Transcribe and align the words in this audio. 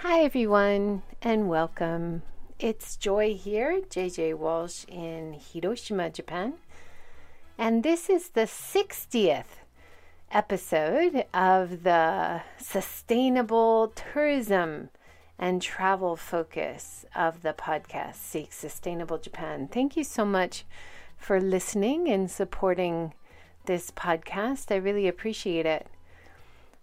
Hi, 0.00 0.24
everyone, 0.24 1.04
and 1.22 1.48
welcome. 1.48 2.20
It's 2.58 2.98
Joy 2.98 3.32
here, 3.32 3.80
JJ 3.80 4.34
Walsh 4.34 4.84
in 4.88 5.32
Hiroshima, 5.32 6.10
Japan. 6.10 6.52
And 7.56 7.82
this 7.82 8.10
is 8.10 8.28
the 8.28 8.42
60th 8.42 9.64
episode 10.30 11.24
of 11.32 11.82
the 11.82 12.42
sustainable 12.58 13.90
tourism 13.96 14.90
and 15.38 15.62
travel 15.62 16.14
focus 16.14 17.06
of 17.16 17.40
the 17.40 17.54
podcast, 17.54 18.16
Seek 18.16 18.52
Sustainable 18.52 19.16
Japan. 19.16 19.66
Thank 19.66 19.96
you 19.96 20.04
so 20.04 20.26
much 20.26 20.66
for 21.16 21.40
listening 21.40 22.06
and 22.06 22.30
supporting 22.30 23.14
this 23.64 23.90
podcast. 23.92 24.70
I 24.70 24.76
really 24.76 25.08
appreciate 25.08 25.64
it. 25.64 25.86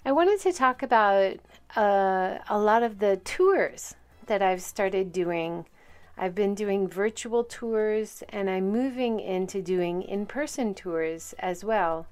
I 0.06 0.12
wanted 0.12 0.42
to 0.42 0.52
talk 0.52 0.84
about 0.84 1.38
uh, 1.78 2.40
a 2.50 2.60
lot 2.60 2.84
of 2.84 3.00
the 3.00 3.16
tours 3.24 3.96
that 4.26 4.42
I've 4.42 4.62
started 4.62 5.14
doing. 5.14 5.66
I've 6.18 6.36
been 6.36 6.56
doing 6.56 6.90
virtual 6.90 7.46
tours 7.46 8.22
and 8.28 8.50
I'm 8.50 8.70
moving 8.70 9.22
into 9.22 9.62
doing 9.62 10.02
in 10.02 10.26
person 10.26 10.74
tours 10.74 11.34
as 11.40 11.64
well 11.64 12.08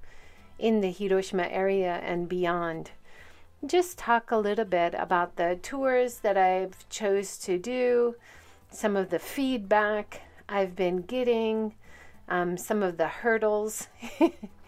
in 0.58 0.80
the 0.80 0.90
Hiroshima 0.90 1.50
area 1.50 2.00
and 2.02 2.30
beyond. 2.30 2.92
Just 3.66 3.98
talk 3.98 4.32
a 4.32 4.38
little 4.38 4.64
bit 4.64 4.96
about 4.98 5.36
the 5.36 5.60
tours 5.62 6.20
that 6.20 6.38
I've 6.38 6.88
chose 6.88 7.38
to 7.40 7.60
do, 7.60 8.16
some 8.72 8.96
of 8.96 9.10
the 9.10 9.20
feedback 9.20 10.22
I've 10.48 10.78
been 10.78 11.02
getting, 11.02 11.74
um, 12.30 12.56
some 12.56 12.84
of 12.84 12.96
the 12.96 13.10
hurdles 13.10 13.90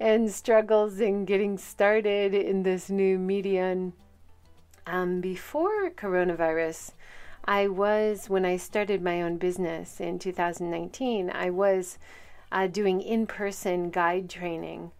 and 0.00 0.32
struggles 0.32 0.98
in 0.98 1.26
getting 1.26 1.58
started 1.58 2.32
in 2.32 2.62
this 2.62 2.88
new 2.88 3.18
medium 3.18 3.92
um, 4.86 5.20
before 5.20 5.90
coronavirus, 5.90 6.92
I 7.44 7.68
was, 7.68 8.30
when 8.30 8.46
I 8.46 8.56
started 8.56 9.02
my 9.02 9.20
own 9.20 9.36
business 9.36 10.00
in 10.00 10.18
2019, 10.18 11.30
I 11.30 11.50
was 11.50 11.98
uh, 12.50 12.66
doing 12.66 13.02
in 13.02 13.26
person 13.26 13.90
guide 13.90 14.30
training 14.30 14.90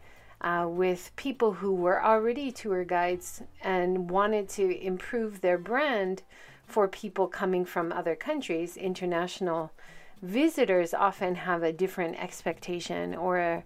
uh, 0.43 0.67
with 0.69 1.13
people 1.17 1.55
who 1.55 1.75
were 1.75 2.05
already 2.05 2.53
tour 2.53 2.85
guides 2.85 3.43
and 3.63 4.11
wanted 4.11 4.51
to 4.51 4.85
improve 4.85 5.41
their 5.41 5.59
brand 5.59 6.23
for 6.67 6.87
people 6.87 7.27
coming 7.27 7.65
from 7.65 7.91
other 7.91 8.15
countries. 8.15 8.77
International 8.77 9.73
visitors 10.21 10.93
often 10.93 11.35
have 11.35 11.63
a 11.63 11.73
different 11.73 12.23
expectation 12.23 13.15
or 13.15 13.65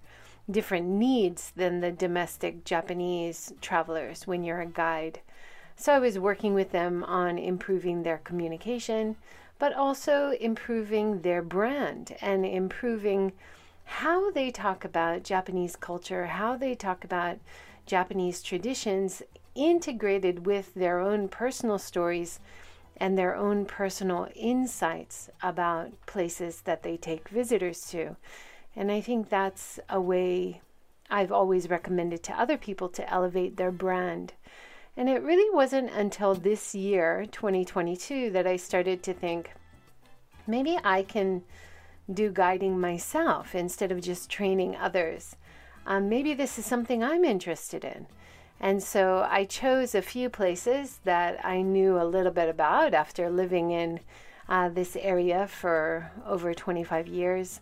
different 0.50 0.86
needs 0.86 1.52
than 1.56 1.80
the 1.80 1.90
domestic 1.90 2.64
Japanese 2.64 3.52
travelers 3.60 4.26
when 4.26 4.44
you're 4.44 4.60
a 4.60 4.66
guide. 4.66 5.20
So 5.76 5.92
I 5.92 5.98
was 5.98 6.18
working 6.18 6.54
with 6.54 6.70
them 6.70 7.02
on 7.04 7.38
improving 7.38 8.02
their 8.02 8.18
communication, 8.18 9.16
but 9.58 9.72
also 9.72 10.32
improving 10.40 11.22
their 11.22 11.42
brand 11.42 12.16
and 12.20 12.44
improving 12.44 13.32
how 13.84 14.30
they 14.30 14.50
talk 14.50 14.84
about 14.84 15.24
Japanese 15.24 15.76
culture, 15.76 16.26
how 16.26 16.56
they 16.56 16.74
talk 16.74 17.04
about 17.04 17.38
Japanese 17.86 18.42
traditions 18.42 19.22
integrated 19.54 20.46
with 20.46 20.74
their 20.74 20.98
own 20.98 21.28
personal 21.28 21.78
stories 21.78 22.40
and 22.96 23.18
their 23.18 23.34
own 23.34 23.64
personal 23.66 24.28
insights 24.34 25.28
about 25.42 25.90
places 26.06 26.62
that 26.62 26.82
they 26.82 26.96
take 26.96 27.28
visitors 27.28 27.88
to. 27.90 28.16
And 28.76 28.90
I 28.90 29.00
think 29.00 29.28
that's 29.28 29.78
a 29.88 30.00
way 30.00 30.60
I've 31.10 31.32
always 31.32 31.70
recommended 31.70 32.22
to 32.24 32.40
other 32.40 32.56
people 32.56 32.88
to 32.90 33.08
elevate 33.10 33.56
their 33.56 33.72
brand 33.72 34.32
and 34.96 35.08
it 35.08 35.22
really 35.22 35.52
wasn't 35.52 35.90
until 35.90 36.34
this 36.34 36.74
year, 36.74 37.26
2022, 37.30 38.30
that 38.30 38.46
I 38.46 38.56
started 38.56 39.02
to 39.02 39.14
think 39.14 39.52
maybe 40.46 40.78
I 40.84 41.02
can 41.02 41.42
do 42.12 42.30
guiding 42.30 42.78
myself 42.78 43.54
instead 43.54 43.90
of 43.90 44.00
just 44.00 44.30
training 44.30 44.76
others. 44.76 45.36
Um, 45.86 46.08
maybe 46.08 46.32
this 46.32 46.58
is 46.58 46.66
something 46.66 47.02
I'm 47.02 47.24
interested 47.24 47.84
in. 47.84 48.06
And 48.60 48.82
so 48.82 49.26
I 49.28 49.44
chose 49.44 49.94
a 49.94 50.02
few 50.02 50.30
places 50.30 51.00
that 51.02 51.44
I 51.44 51.60
knew 51.60 52.00
a 52.00 52.04
little 52.04 52.32
bit 52.32 52.48
about 52.48 52.94
after 52.94 53.28
living 53.28 53.72
in 53.72 53.98
uh, 54.48 54.68
this 54.68 54.96
area 54.96 55.48
for 55.48 56.12
over 56.24 56.54
25 56.54 57.08
years 57.08 57.60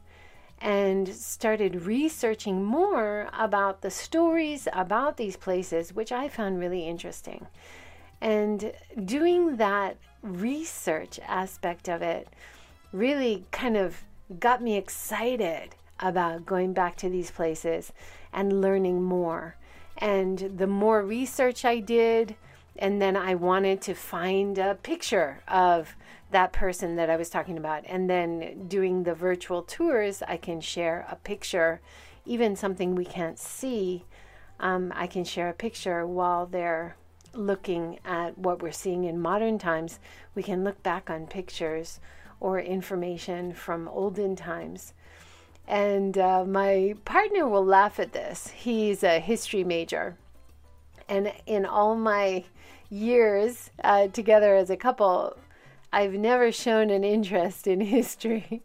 and 0.62 1.08
started 1.08 1.86
researching 1.86 2.62
more 2.62 3.28
about 3.36 3.82
the 3.82 3.90
stories 3.90 4.68
about 4.72 5.16
these 5.16 5.36
places, 5.36 5.92
which 5.92 6.12
I 6.12 6.28
found 6.28 6.60
really 6.60 6.86
interesting. 6.86 7.48
And 8.20 8.72
doing 9.04 9.56
that 9.56 9.96
research 10.22 11.18
aspect 11.26 11.88
of 11.88 12.00
it 12.00 12.28
really 12.92 13.44
kind 13.50 13.76
of 13.76 14.04
got 14.38 14.62
me 14.62 14.76
excited 14.76 15.74
about 15.98 16.46
going 16.46 16.72
back 16.72 16.94
to 16.98 17.10
these 17.10 17.32
places 17.32 17.92
and 18.32 18.60
learning 18.60 19.02
more. 19.02 19.56
And 19.98 20.38
the 20.38 20.68
more 20.68 21.02
research 21.02 21.64
I 21.64 21.80
did, 21.80 22.36
and 22.78 23.00
then 23.00 23.16
I 23.16 23.34
wanted 23.34 23.80
to 23.82 23.94
find 23.94 24.58
a 24.58 24.74
picture 24.74 25.42
of 25.46 25.94
that 26.30 26.52
person 26.52 26.96
that 26.96 27.10
I 27.10 27.16
was 27.16 27.28
talking 27.28 27.58
about. 27.58 27.84
And 27.86 28.08
then 28.08 28.66
doing 28.68 29.02
the 29.02 29.14
virtual 29.14 29.62
tours, 29.62 30.22
I 30.26 30.36
can 30.36 30.60
share 30.60 31.06
a 31.10 31.16
picture, 31.16 31.80
even 32.24 32.56
something 32.56 32.94
we 32.94 33.04
can't 33.04 33.38
see. 33.38 34.04
Um, 34.58 34.92
I 34.96 35.06
can 35.06 35.24
share 35.24 35.48
a 35.48 35.54
picture 35.54 36.06
while 36.06 36.46
they're 36.46 36.96
looking 37.34 37.98
at 38.04 38.36
what 38.38 38.62
we're 38.62 38.72
seeing 38.72 39.04
in 39.04 39.20
modern 39.20 39.58
times. 39.58 39.98
We 40.34 40.42
can 40.42 40.64
look 40.64 40.82
back 40.82 41.10
on 41.10 41.26
pictures 41.26 42.00
or 42.40 42.58
information 42.58 43.52
from 43.52 43.88
olden 43.88 44.34
times. 44.34 44.94
And 45.68 46.18
uh, 46.18 46.44
my 46.44 46.94
partner 47.04 47.46
will 47.46 47.64
laugh 47.64 48.00
at 48.00 48.12
this. 48.12 48.48
He's 48.48 49.02
a 49.04 49.20
history 49.20 49.64
major. 49.64 50.16
And 51.08 51.32
in 51.46 51.64
all 51.66 51.94
my 51.94 52.44
years 52.92 53.70
uh, 53.82 54.08
together 54.08 54.54
as 54.54 54.70
a 54.70 54.76
couple, 54.76 55.36
I've 55.92 56.12
never 56.12 56.52
shown 56.52 56.90
an 56.90 57.04
interest 57.04 57.66
in 57.66 57.80
history. 57.98 58.62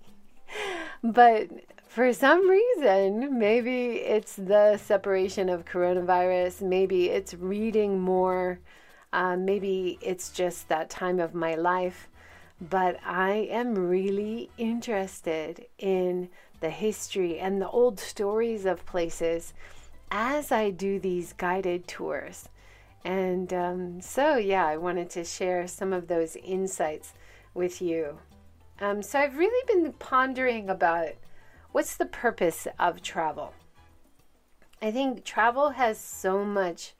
but 1.03 1.49
for 1.87 2.13
some 2.13 2.49
reason, 2.49 3.39
maybe 3.39 3.93
it's 3.95 4.35
the 4.35 4.77
separation 4.77 5.49
of 5.49 5.65
coronavirus, 5.65 6.61
maybe 6.61 7.09
it's 7.09 7.33
reading 7.33 7.99
more, 7.99 8.59
uh, 9.13 9.37
maybe 9.37 9.97
it's 10.01 10.29
just 10.29 10.67
that 10.67 10.89
time 10.89 11.19
of 11.19 11.33
my 11.33 11.55
life. 11.55 12.09
But 12.59 12.99
I 13.05 13.47
am 13.49 13.75
really 13.75 14.49
interested 14.57 15.65
in 15.77 16.29
the 16.59 16.69
history 16.69 17.39
and 17.39 17.61
the 17.61 17.69
old 17.69 17.99
stories 17.99 18.65
of 18.65 18.85
places 18.85 19.53
as 20.09 20.51
I 20.51 20.71
do 20.71 20.99
these 20.99 21.33
guided 21.33 21.87
tours. 21.87 22.49
And 23.07 23.53
um, 23.53 24.01
so, 24.01 24.35
yeah, 24.35 24.67
I 24.67 24.75
wanted 24.75 25.09
to 25.11 25.23
share 25.23 25.65
some 25.65 25.93
of 25.93 26.09
those 26.09 26.35
insights 26.35 27.13
with 27.53 27.81
you. 27.81 28.19
Um, 28.81 29.01
so, 29.01 29.17
I've 29.17 29.37
really 29.37 29.63
been 29.65 29.93
pondering 29.93 30.69
about 30.69 31.11
what's 31.71 31.95
the 31.95 32.05
purpose 32.05 32.67
of 32.77 33.01
travel. 33.01 33.53
I 34.81 34.91
think 34.91 35.23
travel 35.23 35.69
has 35.69 35.97
so 35.97 36.43
much 36.43 36.95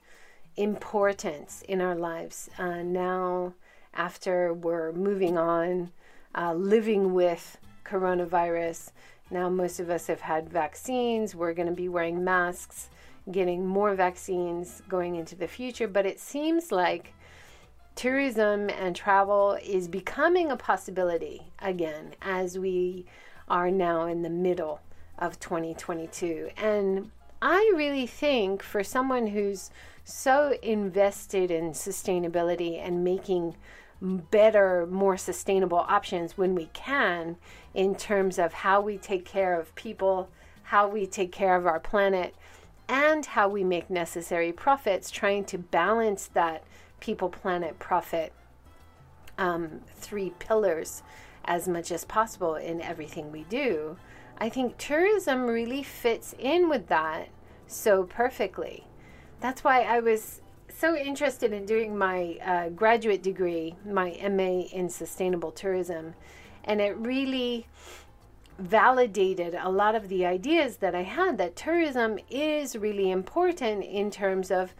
importance 0.56 1.62
in 1.68 1.82
our 1.82 1.94
lives 1.94 2.48
uh, 2.58 2.82
now, 2.82 3.52
after 3.92 4.54
we're 4.54 4.92
moving 4.92 5.36
on, 5.36 5.92
uh, 6.34 6.54
living 6.54 7.12
with 7.12 7.58
coronavirus. 7.84 8.92
Now, 9.30 9.50
most 9.50 9.78
of 9.78 9.90
us 9.90 10.06
have 10.06 10.22
had 10.22 10.48
vaccines, 10.48 11.34
we're 11.34 11.52
going 11.52 11.68
to 11.68 11.74
be 11.74 11.90
wearing 11.90 12.24
masks 12.24 12.88
getting 13.30 13.66
more 13.66 13.94
vaccines 13.94 14.82
going 14.88 15.16
into 15.16 15.34
the 15.34 15.48
future, 15.48 15.88
but 15.88 16.06
it 16.06 16.20
seems 16.20 16.72
like 16.72 17.14
tourism 17.94 18.70
and 18.70 18.94
travel 18.94 19.58
is 19.62 19.88
becoming 19.88 20.50
a 20.50 20.56
possibility 20.56 21.42
again 21.58 22.14
as 22.22 22.58
we 22.58 23.04
are 23.48 23.70
now 23.70 24.06
in 24.06 24.22
the 24.22 24.30
middle 24.30 24.80
of 25.18 25.40
2022. 25.40 26.50
And 26.56 27.10
I 27.42 27.72
really 27.74 28.06
think 28.06 28.62
for 28.62 28.82
someone 28.82 29.28
who's 29.28 29.70
so 30.04 30.56
invested 30.62 31.50
in 31.50 31.70
sustainability 31.70 32.78
and 32.84 33.04
making 33.04 33.56
better, 34.00 34.86
more 34.86 35.16
sustainable 35.16 35.78
options 35.78 36.38
when 36.38 36.54
we 36.54 36.66
can 36.72 37.36
in 37.74 37.94
terms 37.94 38.38
of 38.38 38.52
how 38.52 38.80
we 38.80 38.96
take 38.96 39.24
care 39.24 39.58
of 39.58 39.74
people, 39.74 40.28
how 40.62 40.88
we 40.88 41.06
take 41.06 41.32
care 41.32 41.56
of 41.56 41.66
our 41.66 41.80
planet, 41.80 42.34
and 42.88 43.24
how 43.26 43.48
we 43.48 43.62
make 43.62 43.90
necessary 43.90 44.52
profits, 44.52 45.10
trying 45.10 45.44
to 45.44 45.58
balance 45.58 46.28
that 46.34 46.64
people, 47.00 47.28
planet, 47.28 47.78
profit 47.78 48.32
um, 49.36 49.80
three 49.94 50.30
pillars 50.38 51.02
as 51.44 51.68
much 51.68 51.90
as 51.92 52.04
possible 52.04 52.56
in 52.56 52.80
everything 52.80 53.30
we 53.30 53.44
do. 53.44 53.96
I 54.38 54.48
think 54.48 54.76
tourism 54.78 55.46
really 55.46 55.82
fits 55.82 56.34
in 56.38 56.68
with 56.68 56.88
that 56.88 57.28
so 57.66 58.04
perfectly. 58.04 58.86
That's 59.40 59.64
why 59.64 59.82
I 59.82 60.00
was 60.00 60.40
so 60.68 60.94
interested 60.94 61.52
in 61.52 61.64
doing 61.64 61.96
my 61.96 62.38
uh, 62.44 62.68
graduate 62.70 63.22
degree, 63.22 63.74
my 63.84 64.18
MA 64.30 64.66
in 64.72 64.88
sustainable 64.88 65.50
tourism, 65.50 66.14
and 66.64 66.80
it 66.80 66.96
really 66.96 67.66
validated 68.58 69.54
a 69.54 69.70
lot 69.70 69.94
of 69.94 70.08
the 70.08 70.26
ideas 70.26 70.78
that 70.78 70.94
I 70.94 71.02
had 71.02 71.38
that 71.38 71.56
tourism 71.56 72.18
is 72.28 72.76
really 72.76 73.10
important 73.10 73.84
in 73.84 74.10
terms 74.10 74.50
of 74.50 74.74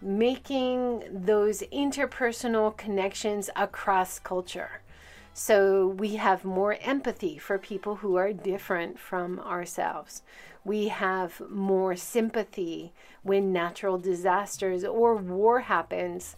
making 0.00 1.02
those 1.10 1.62
interpersonal 1.72 2.76
connections 2.76 3.50
across 3.56 4.20
culture. 4.20 4.80
So 5.34 5.88
we 5.88 6.16
have 6.16 6.44
more 6.44 6.76
empathy 6.80 7.38
for 7.38 7.58
people 7.58 7.96
who 7.96 8.16
are 8.16 8.32
different 8.32 8.98
from 8.98 9.40
ourselves. 9.40 10.22
We 10.64 10.88
have 10.88 11.40
more 11.48 11.96
sympathy 11.96 12.92
when 13.22 13.52
natural 13.52 13.98
disasters 13.98 14.84
or 14.84 15.16
war 15.16 15.60
happens 15.60 16.36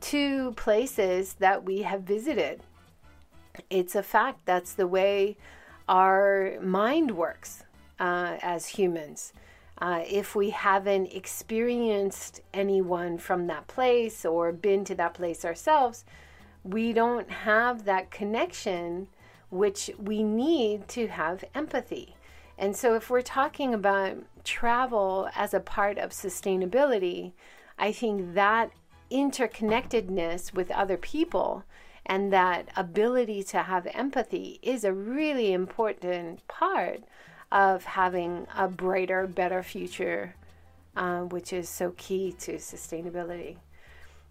to 0.00 0.52
places 0.52 1.34
that 1.34 1.64
we 1.64 1.82
have 1.82 2.02
visited. 2.02 2.62
It's 3.70 3.94
a 3.94 4.02
fact. 4.02 4.40
That's 4.44 4.72
the 4.72 4.86
way 4.86 5.36
our 5.88 6.58
mind 6.60 7.12
works 7.12 7.64
uh, 7.98 8.36
as 8.42 8.66
humans. 8.66 9.32
Uh, 9.80 10.02
if 10.06 10.34
we 10.34 10.50
haven't 10.50 11.06
experienced 11.06 12.40
anyone 12.52 13.16
from 13.16 13.46
that 13.46 13.66
place 13.68 14.24
or 14.24 14.52
been 14.52 14.84
to 14.84 14.94
that 14.96 15.14
place 15.14 15.44
ourselves, 15.44 16.04
we 16.64 16.92
don't 16.92 17.30
have 17.30 17.84
that 17.84 18.10
connection 18.10 19.08
which 19.50 19.90
we 19.98 20.22
need 20.22 20.86
to 20.88 21.06
have 21.06 21.44
empathy. 21.54 22.16
And 22.58 22.76
so, 22.76 22.94
if 22.94 23.08
we're 23.08 23.22
talking 23.22 23.72
about 23.72 24.16
travel 24.42 25.30
as 25.36 25.54
a 25.54 25.60
part 25.60 25.96
of 25.96 26.10
sustainability, 26.10 27.32
I 27.78 27.92
think 27.92 28.34
that 28.34 28.72
interconnectedness 29.10 30.52
with 30.52 30.70
other 30.72 30.96
people 30.96 31.64
and 32.08 32.32
that 32.32 32.68
ability 32.74 33.42
to 33.42 33.62
have 33.62 33.86
empathy 33.92 34.58
is 34.62 34.82
a 34.82 34.92
really 34.92 35.52
important 35.52 36.46
part 36.48 37.02
of 37.52 37.84
having 37.84 38.46
a 38.56 38.66
brighter, 38.66 39.26
better 39.26 39.62
future, 39.62 40.34
uh, 40.96 41.20
which 41.20 41.52
is 41.52 41.68
so 41.68 41.92
key 41.96 42.34
to 42.38 42.54
sustainability. 42.54 43.56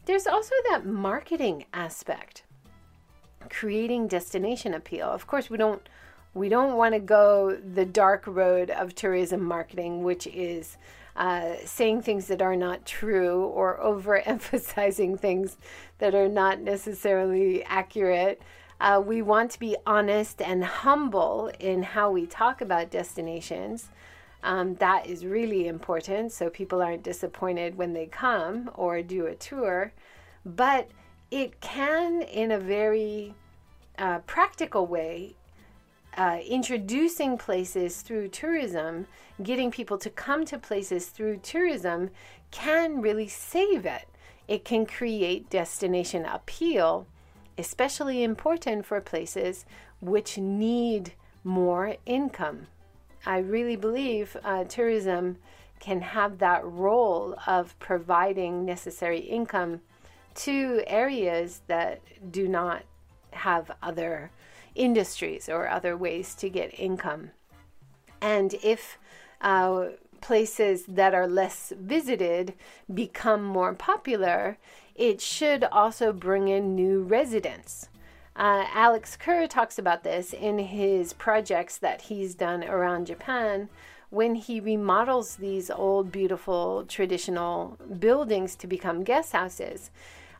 There's 0.05 0.27
also 0.27 0.53
that 0.69 0.85
marketing 0.85 1.65
aspect, 1.73 2.43
creating 3.49 4.07
destination 4.07 4.73
appeal. 4.73 5.07
Of 5.07 5.27
course, 5.27 5.49
we 5.49 5.57
don't 5.57 5.87
we 6.33 6.49
don't 6.49 6.77
want 6.77 6.93
to 6.93 6.99
go 6.99 7.55
the 7.55 7.85
dark 7.85 8.25
road 8.27 8.69
of 8.69 8.93
tourism 8.93 9.43
marketing, 9.43 10.03
which 10.03 10.27
is 10.27 10.77
uh, 11.17 11.55
saying 11.65 12.03
things 12.03 12.27
that 12.27 12.41
are 12.41 12.55
not 12.55 12.85
true 12.85 13.45
or 13.45 13.79
overemphasizing 13.83 15.19
things 15.19 15.57
that 15.97 16.13
are 16.13 16.29
not 16.29 16.61
necessarily 16.61 17.63
accurate. 17.63 18.41
Uh, 18.79 19.01
we 19.03 19.23
want 19.23 19.49
to 19.49 19.59
be 19.59 19.75
honest 19.87 20.41
and 20.41 20.63
humble 20.63 21.51
in 21.59 21.81
how 21.81 22.11
we 22.11 22.27
talk 22.27 22.61
about 22.61 22.91
destinations. 22.91 23.89
Um, 24.43 24.75
that 24.75 25.07
is 25.07 25.25
really 25.25 25.67
important 25.67 26.31
so 26.31 26.51
people 26.51 26.83
aren't 26.83 27.01
disappointed 27.01 27.75
when 27.75 27.93
they 27.93 28.05
come 28.05 28.69
or 28.75 29.01
do 29.01 29.25
a 29.25 29.33
tour. 29.33 29.91
But 30.45 30.89
it 31.31 31.59
can, 31.59 32.21
in 32.21 32.51
a 32.51 32.59
very 32.59 33.33
uh, 33.97 34.19
practical 34.19 34.85
way, 34.85 35.35
uh, 36.17 36.39
introducing 36.47 37.37
places 37.37 38.01
through 38.01 38.27
tourism, 38.29 39.05
getting 39.41 39.69
people 39.69 39.97
to 39.99 40.09
come 40.09 40.45
to 40.45 40.57
places 40.57 41.07
through 41.07 41.37
tourism 41.37 42.09
can 42.49 43.01
really 43.01 43.27
save 43.27 43.85
it. 43.85 44.07
It 44.47 44.65
can 44.65 44.85
create 44.85 45.49
destination 45.49 46.25
appeal, 46.25 47.05
especially 47.57 48.23
important 48.23 48.85
for 48.85 48.99
places 48.99 49.65
which 50.01 50.37
need 50.37 51.13
more 51.43 51.95
income. 52.05 52.67
I 53.25 53.39
really 53.39 53.75
believe 53.75 54.35
uh, 54.43 54.63
tourism 54.63 55.37
can 55.79 56.01
have 56.01 56.39
that 56.39 56.65
role 56.65 57.35
of 57.45 57.77
providing 57.77 58.65
necessary 58.65 59.19
income 59.19 59.81
to 60.33 60.83
areas 60.87 61.61
that 61.67 62.01
do 62.31 62.47
not 62.47 62.83
have 63.31 63.69
other 63.81 64.31
industries 64.77 65.49
or 65.49 65.67
other 65.67 65.97
ways 65.97 66.35
to 66.35 66.49
get 66.49 66.79
income. 66.79 67.31
And 68.21 68.55
if 68.63 68.97
uh, 69.41 69.87
places 70.21 70.85
that 70.87 71.13
are 71.13 71.27
less 71.27 71.73
visited 71.79 72.53
become 72.93 73.43
more 73.43 73.73
popular, 73.73 74.57
it 74.95 75.21
should 75.21 75.63
also 75.65 76.11
bring 76.11 76.47
in 76.47 76.75
new 76.75 77.03
residents. 77.03 77.89
Uh, 78.35 78.65
Alex 78.73 79.17
Kerr 79.17 79.47
talks 79.47 79.79
about 79.79 80.03
this 80.03 80.33
in 80.33 80.59
his 80.59 81.13
projects 81.13 81.77
that 81.77 82.01
he's 82.03 82.35
done 82.35 82.63
around 82.63 83.07
Japan 83.07 83.69
when 84.09 84.35
he 84.35 84.59
remodels 84.59 85.35
these 85.35 85.69
old, 85.69 86.11
beautiful, 86.11 86.85
traditional 86.87 87.77
buildings 87.99 88.55
to 88.55 88.67
become 88.67 89.03
guest 89.03 89.33
houses. 89.33 89.89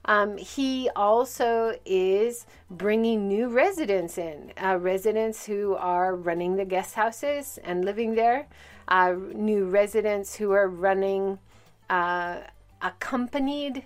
Um, 0.07 0.37
he 0.37 0.89
also 0.95 1.77
is 1.85 2.45
bringing 2.69 3.27
new 3.27 3.49
residents 3.49 4.17
in, 4.17 4.53
uh, 4.61 4.77
residents 4.77 5.45
who 5.45 5.75
are 5.75 6.15
running 6.15 6.55
the 6.55 6.65
guest 6.65 6.95
houses 6.95 7.59
and 7.63 7.83
living 7.83 8.15
there, 8.15 8.47
uh, 8.87 9.15
new 9.33 9.65
residents 9.65 10.37
who 10.37 10.51
are 10.51 10.69
running 10.69 11.39
uh, 11.89 12.37
accompanied 12.81 13.83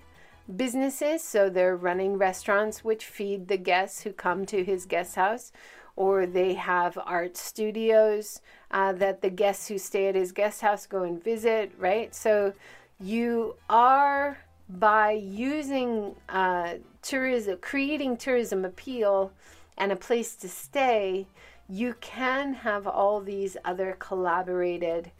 businesses. 0.55 1.23
So 1.23 1.49
they're 1.49 1.75
running 1.75 2.17
restaurants 2.17 2.83
which 2.83 3.05
feed 3.05 3.47
the 3.47 3.57
guests 3.57 4.01
who 4.01 4.13
come 4.13 4.45
to 4.47 4.63
his 4.63 4.85
guest 4.85 5.15
house, 5.15 5.51
or 5.95 6.27
they 6.27 6.53
have 6.53 6.99
art 7.03 7.35
studios 7.35 8.41
uh, 8.69 8.93
that 8.93 9.21
the 9.21 9.29
guests 9.31 9.67
who 9.67 9.79
stay 9.79 10.07
at 10.07 10.15
his 10.15 10.31
guest 10.31 10.61
house 10.61 10.85
go 10.85 11.03
and 11.03 11.23
visit, 11.23 11.71
right? 11.79 12.13
So 12.13 12.53
you 12.99 13.55
are 13.69 14.37
by 14.79 15.11
using 15.11 16.15
uh, 16.29 16.75
tourism, 17.01 17.57
creating 17.61 18.17
tourism 18.17 18.63
appeal 18.63 19.31
and 19.77 19.91
a 19.91 19.95
place 19.95 20.35
to 20.35 20.49
stay, 20.49 21.27
you 21.67 21.95
can 21.99 22.53
have 22.53 22.87
all 22.87 23.19
these 23.19 23.57
other 23.65 23.95
collaborated 23.99 25.11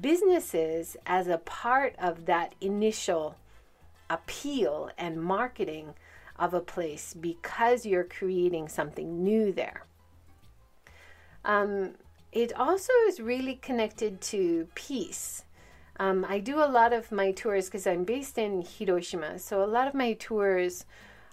businesses 0.00 0.96
as 1.06 1.26
a 1.28 1.38
part 1.38 1.94
of 1.98 2.26
that 2.26 2.54
initial 2.60 3.36
appeal 4.10 4.90
and 4.98 5.22
marketing 5.22 5.94
of 6.38 6.54
a 6.54 6.60
place 6.60 7.14
because 7.14 7.86
you're 7.86 8.04
creating 8.04 8.68
something 8.68 9.22
new 9.22 9.52
there. 9.52 9.86
Um, 11.44 11.94
it 12.32 12.52
also 12.52 12.92
is 13.08 13.20
really 13.20 13.54
connected 13.54 14.20
to 14.22 14.68
peace 14.74 15.45
um, 15.98 16.26
I 16.28 16.38
do 16.38 16.58
a 16.58 16.68
lot 16.68 16.92
of 16.92 17.10
my 17.10 17.32
tours 17.32 17.66
because 17.66 17.86
I'm 17.86 18.04
based 18.04 18.38
in 18.38 18.62
Hiroshima. 18.62 19.38
So 19.38 19.64
a 19.64 19.66
lot 19.66 19.88
of 19.88 19.94
my 19.94 20.12
tours 20.14 20.84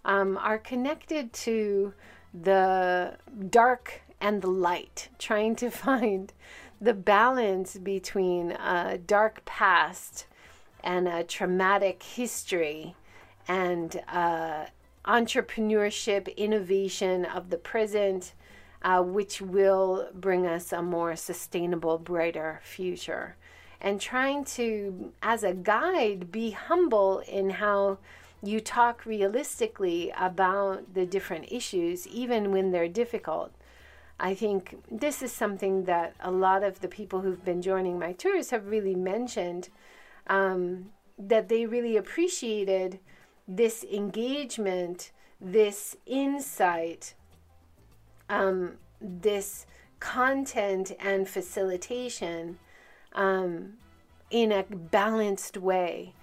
um, 0.05 0.37
are 0.37 0.57
connected 0.57 1.33
to 1.33 1.93
the 2.33 3.17
dark 3.49 4.01
and 4.21 4.41
the 4.41 4.49
light, 4.49 5.09
trying 5.19 5.55
to 5.57 5.69
find 5.69 6.33
the 6.79 6.93
balance 6.93 7.77
between 7.77 8.51
a 8.51 8.97
dark 8.97 9.43
past 9.45 10.25
and 10.83 11.07
a 11.07 11.23
traumatic 11.23 12.03
history 12.03 12.95
and 13.47 14.01
uh, 14.07 14.65
entrepreneurship, 15.05 16.35
innovation 16.35 17.25
of 17.25 17.49
the 17.49 17.57
present, 17.57 18.33
uh, 18.81 19.01
which 19.01 19.41
will 19.41 20.09
bring 20.13 20.45
us 20.45 20.73
a 20.73 20.81
more 20.81 21.15
sustainable, 21.15 21.97
brighter 21.97 22.59
future 22.63 23.35
and 23.83 23.99
trying 23.99 24.45
to, 24.45 25.11
as 25.21 25.43
a 25.43 25.53
guide, 25.53 26.31
be 26.31 26.51
humble 26.51 27.19
in 27.19 27.49
how 27.51 27.97
you 28.41 28.61
talk 28.61 29.05
realistically 29.05 30.11
about 30.17 30.93
the 30.93 31.05
different 31.05 31.51
issues, 31.51 32.07
even 32.07 32.51
when 32.51 32.71
they're 32.71 32.87
difficult. 32.87 33.51
I 34.19 34.35
think 34.35 34.81
this 34.89 35.21
is 35.21 35.33
something 35.33 35.83
that 35.83 36.15
a 36.21 36.31
lot 36.31 36.63
of 36.63 36.79
the 36.79 36.87
people 36.87 37.21
who've 37.21 37.43
been 37.43 37.61
joining 37.61 37.99
my 37.99 38.13
tours 38.13 38.51
have 38.51 38.67
really 38.67 38.95
mentioned 38.95 39.67
um, 40.27 40.91
that 41.19 41.49
they 41.49 41.65
really 41.65 41.97
appreciated 41.97 42.99
this 43.47 43.83
engagement, 43.83 45.11
this 45.41 45.97
insight, 46.05 47.15
um, 48.29 48.77
this 49.01 49.65
content 49.99 50.93
and 50.99 51.27
facilitation 51.27 52.59
um, 53.13 53.73
in 54.29 54.51
a 54.51 54.63
balanced 54.63 55.57
way. 55.57 56.13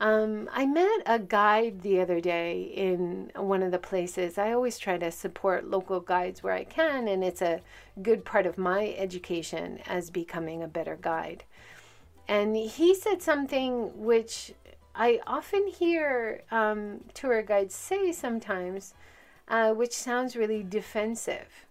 Um, 0.00 0.50
I 0.52 0.66
met 0.66 1.02
a 1.06 1.18
guide 1.18 1.82
the 1.82 2.00
other 2.00 2.20
day 2.20 2.62
in 2.62 3.30
one 3.36 3.62
of 3.62 3.70
the 3.70 3.78
places. 3.78 4.36
I 4.36 4.52
always 4.52 4.76
try 4.76 4.98
to 4.98 5.10
support 5.10 5.70
local 5.70 6.00
guides 6.00 6.42
where 6.42 6.52
I 6.52 6.64
can, 6.64 7.06
and 7.06 7.22
it's 7.22 7.40
a 7.40 7.60
good 8.02 8.24
part 8.24 8.44
of 8.44 8.58
my 8.58 8.94
education 8.98 9.78
as 9.86 10.10
becoming 10.10 10.62
a 10.62 10.68
better 10.68 10.98
guide. 11.00 11.44
And 12.26 12.56
he 12.56 12.94
said 12.94 13.22
something 13.22 14.04
which 14.04 14.52
I 14.94 15.20
often 15.26 15.68
hear 15.68 16.42
um, 16.50 17.04
tour 17.14 17.42
guides 17.42 17.74
say 17.74 18.12
sometimes, 18.12 18.94
uh, 19.48 19.72
which 19.72 19.92
sounds 19.92 20.36
really 20.36 20.62
defensive, 20.62 21.66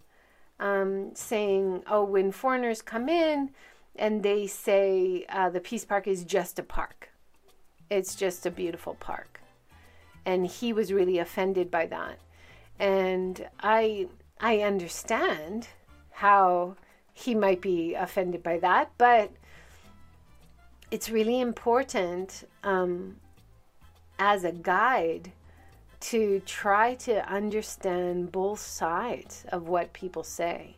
um, 0.60 1.12
saying, 1.14 1.84
oh, 1.88 2.04
when 2.04 2.32
foreigners 2.32 2.82
come 2.82 3.10
in 3.10 3.50
and 3.96 4.24
they 4.24 4.48
say 4.48 5.26
uh, 5.30 5.50
the 5.50 5.60
Peace 5.60 5.86
Park 5.86 6.08
is 6.08 6.24
just 6.24 6.60
a 6.60 6.64
park, 6.64 7.10
it's 7.90 8.16
just 8.16 8.46
a 8.46 8.52
beautiful 8.52 8.96
park. 8.96 9.40
And 10.26 10.48
he 10.48 10.72
was 10.72 10.94
really 10.94 11.20
offended 11.20 11.70
by 11.70 11.86
that. 11.88 12.18
And 12.80 13.46
I, 13.60 14.08
I 14.40 14.60
understand 14.60 15.68
how 16.12 16.78
he 17.14 17.36
might 17.36 17.62
be 17.62 17.94
offended 17.94 18.42
by 18.42 18.58
that, 18.60 18.92
but 18.98 19.32
it's 20.92 21.10
really 21.10 21.40
important 21.42 22.48
um, 22.64 23.18
as 24.18 24.44
a 24.44 24.52
guide 24.52 25.32
to 26.00 26.42
try 26.46 26.96
to 26.96 27.28
understand 27.32 28.32
both 28.32 28.60
sides 28.60 29.46
of 29.50 29.68
what 29.68 29.94
people 29.94 30.24
say 30.24 30.76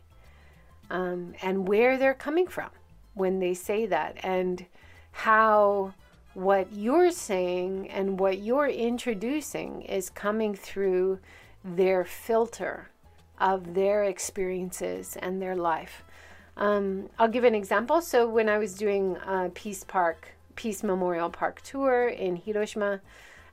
um, 0.90 1.34
and 1.42 1.66
where 1.66 1.98
they're 1.98 2.14
coming 2.14 2.46
from 2.46 2.70
when 3.16 3.40
they 3.40 3.54
say 3.54 3.86
that 3.86 4.16
and 4.22 4.66
how 5.10 5.92
what 6.34 6.70
you're 6.70 7.10
saying 7.10 7.88
and 7.88 8.20
what 8.20 8.38
you're 8.38 8.68
introducing 8.68 9.80
is 9.82 10.10
coming 10.10 10.54
through 10.54 11.18
their 11.64 12.04
filter 12.04 12.90
of 13.40 13.72
their 13.74 14.04
experiences 14.04 15.16
and 15.16 15.40
their 15.40 15.56
life. 15.56 16.04
Um, 16.58 17.08
I'll 17.18 17.28
give 17.28 17.44
an 17.44 17.54
example. 17.54 18.02
So 18.02 18.28
when 18.28 18.50
I 18.50 18.58
was 18.58 18.74
doing 18.74 19.16
a 19.26 19.50
Peace 19.54 19.82
Park, 19.82 20.28
Peace 20.54 20.82
Memorial 20.82 21.30
Park 21.30 21.62
tour 21.62 22.08
in 22.08 22.36
Hiroshima, 22.36 23.00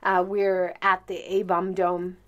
uh, 0.02 0.22
we're 0.26 0.74
at 0.82 1.06
the 1.06 1.16
A-bomb 1.36 1.72
dome, 1.72 2.18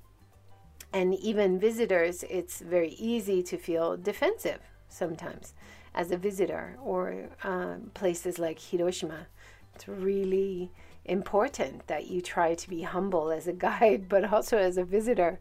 and 0.95 1.15
even 1.15 1.59
visitors, 1.59 2.25
it's 2.31 2.61
very 2.61 2.93
easy 2.93 3.43
to 3.43 3.59
feel 3.59 3.99
defensive 3.99 4.61
sometimes 4.89 5.53
as 5.97 6.11
a 6.11 6.17
visitor 6.17 6.77
or 6.85 7.31
uh, 7.43 7.77
places 7.95 8.39
like 8.39 8.59
Hiroshima. 8.61 9.27
It's 9.75 9.89
really 9.89 10.71
important 11.07 11.87
that 11.87 12.07
you 12.07 12.21
try 12.21 12.55
to 12.55 12.69
be 12.69 12.83
humble 12.83 13.31
as 13.31 13.47
a 13.49 13.53
guide, 13.67 14.09
but 14.09 14.33
also 14.33 14.59
as 14.59 14.77
a 14.77 14.85
visitor. 14.85 15.41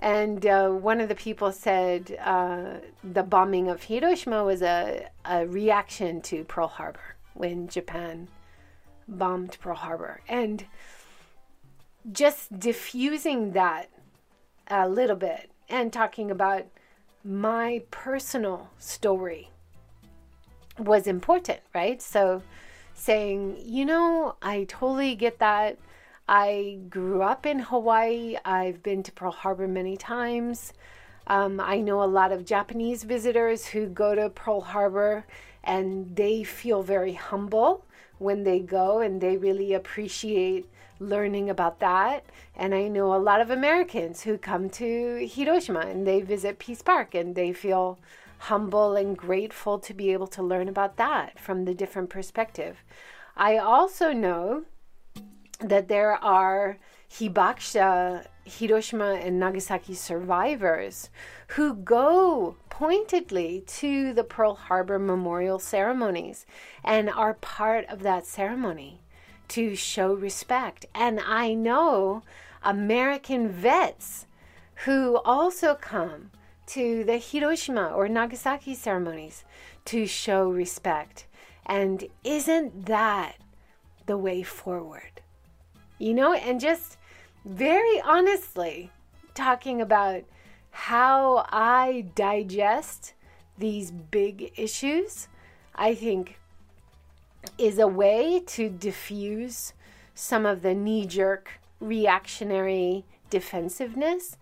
And 0.00 0.44
uh, 0.46 0.68
one 0.68 1.00
of 1.00 1.08
the 1.08 1.14
people 1.14 1.50
said 1.52 2.16
uh, 2.20 2.74
the 3.02 3.22
bombing 3.22 3.68
of 3.68 3.84
Hiroshima 3.84 4.44
was 4.44 4.62
a, 4.62 5.08
a 5.24 5.46
reaction 5.46 6.20
to 6.22 6.44
Pearl 6.44 6.68
Harbor 6.68 7.16
when 7.34 7.68
Japan 7.68 8.28
bombed 9.08 9.56
Pearl 9.60 9.76
Harbor. 9.76 10.20
And 10.28 10.64
just 12.10 12.58
diffusing 12.58 13.52
that 13.52 13.90
a 14.68 14.88
little 14.88 15.16
bit 15.16 15.50
and 15.68 15.92
talking 15.92 16.30
about 16.30 16.66
my 17.24 17.82
personal 17.90 18.70
story 18.78 19.50
was 20.78 21.06
important, 21.06 21.60
right? 21.74 22.00
So 22.00 22.42
saying, 22.94 23.58
you 23.64 23.84
know, 23.84 24.36
I 24.42 24.64
totally 24.64 25.14
get 25.14 25.38
that 25.38 25.78
I 26.28 26.80
grew 26.90 27.22
up 27.22 27.46
in 27.46 27.58
Hawaii. 27.58 28.36
I've 28.44 28.82
been 28.82 29.02
to 29.04 29.12
Pearl 29.12 29.32
Harbor 29.32 29.66
many 29.66 29.96
times. 29.96 30.74
Um, 31.26 31.58
I 31.58 31.80
know 31.80 32.02
a 32.02 32.04
lot 32.04 32.32
of 32.32 32.44
Japanese 32.44 33.04
visitors 33.04 33.66
who 33.66 33.86
go 33.86 34.14
to 34.14 34.28
Pearl 34.28 34.60
Harbor 34.60 35.24
and 35.64 36.14
they 36.14 36.44
feel 36.44 36.82
very 36.82 37.14
humble 37.14 37.86
when 38.18 38.44
they 38.44 38.60
go 38.60 39.00
and 39.00 39.20
they 39.20 39.38
really 39.38 39.72
appreciate 39.72 40.68
learning 41.00 41.48
about 41.48 41.80
that. 41.80 42.26
And 42.54 42.74
I 42.74 42.88
know 42.88 43.14
a 43.14 43.16
lot 43.16 43.40
of 43.40 43.50
Americans 43.50 44.22
who 44.22 44.36
come 44.36 44.68
to 44.70 45.26
Hiroshima 45.26 45.80
and 45.80 46.06
they 46.06 46.20
visit 46.20 46.58
Peace 46.58 46.82
Park 46.82 47.14
and 47.14 47.34
they 47.34 47.54
feel 47.54 47.98
humble 48.38 48.96
and 48.96 49.16
grateful 49.16 49.78
to 49.80 49.94
be 49.94 50.12
able 50.12 50.26
to 50.28 50.42
learn 50.42 50.68
about 50.68 50.96
that 50.96 51.38
from 51.38 51.64
the 51.64 51.74
different 51.74 52.10
perspective. 52.10 52.78
I 53.36 53.56
also 53.58 54.12
know 54.12 54.64
that 55.60 55.88
there 55.88 56.12
are 56.12 56.78
Hibakusha, 57.10 58.26
Hiroshima, 58.44 59.14
and 59.14 59.40
Nagasaki 59.40 59.94
survivors 59.94 61.10
who 61.48 61.74
go 61.74 62.56
pointedly 62.68 63.64
to 63.66 64.12
the 64.12 64.24
Pearl 64.24 64.54
Harbor 64.54 64.98
memorial 64.98 65.58
ceremonies 65.58 66.46
and 66.84 67.08
are 67.10 67.34
part 67.34 67.86
of 67.86 68.02
that 68.02 68.26
ceremony 68.26 69.00
to 69.48 69.74
show 69.74 70.12
respect. 70.12 70.86
And 70.94 71.20
I 71.20 71.54
know 71.54 72.22
American 72.62 73.48
vets 73.48 74.26
who 74.84 75.16
also 75.24 75.74
come 75.74 76.30
to 76.68 77.04
the 77.04 77.18
Hiroshima 77.18 77.88
or 77.88 78.08
Nagasaki 78.08 78.74
ceremonies 78.74 79.44
to 79.86 80.06
show 80.06 80.48
respect. 80.48 81.26
And 81.66 82.04
isn't 82.24 82.86
that 82.86 83.36
the 84.06 84.16
way 84.16 84.42
forward? 84.42 85.20
you 85.98 86.14
know, 86.14 86.32
and 86.32 86.60
just 86.60 86.96
very 87.44 88.00
honestly 88.00 88.90
talking 89.34 89.80
about 89.80 90.24
how 90.70 91.46
I 91.50 92.06
digest 92.14 93.14
these 93.56 93.90
big 93.90 94.52
issues, 94.56 95.28
I 95.74 95.94
think 95.94 96.38
is 97.56 97.78
a 97.78 97.88
way 97.88 98.40
to 98.46 98.68
diffuse 98.68 99.72
some 100.14 100.46
of 100.46 100.62
the 100.62 100.74
knee 100.74 101.06
jerk 101.06 101.60
reactionary 101.80 103.04
defensiveness. 103.30 104.36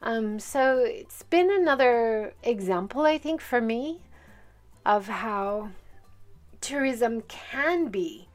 Um, 0.00 0.38
so 0.38 0.78
it's 0.78 1.22
been 1.24 1.50
another 1.50 2.34
example, 2.42 3.02
I 3.02 3.18
think, 3.18 3.40
for 3.40 3.60
me 3.60 4.02
of 4.86 5.08
how 5.08 5.70
tourism 6.60 7.22
can 7.22 7.88
be 7.88 8.28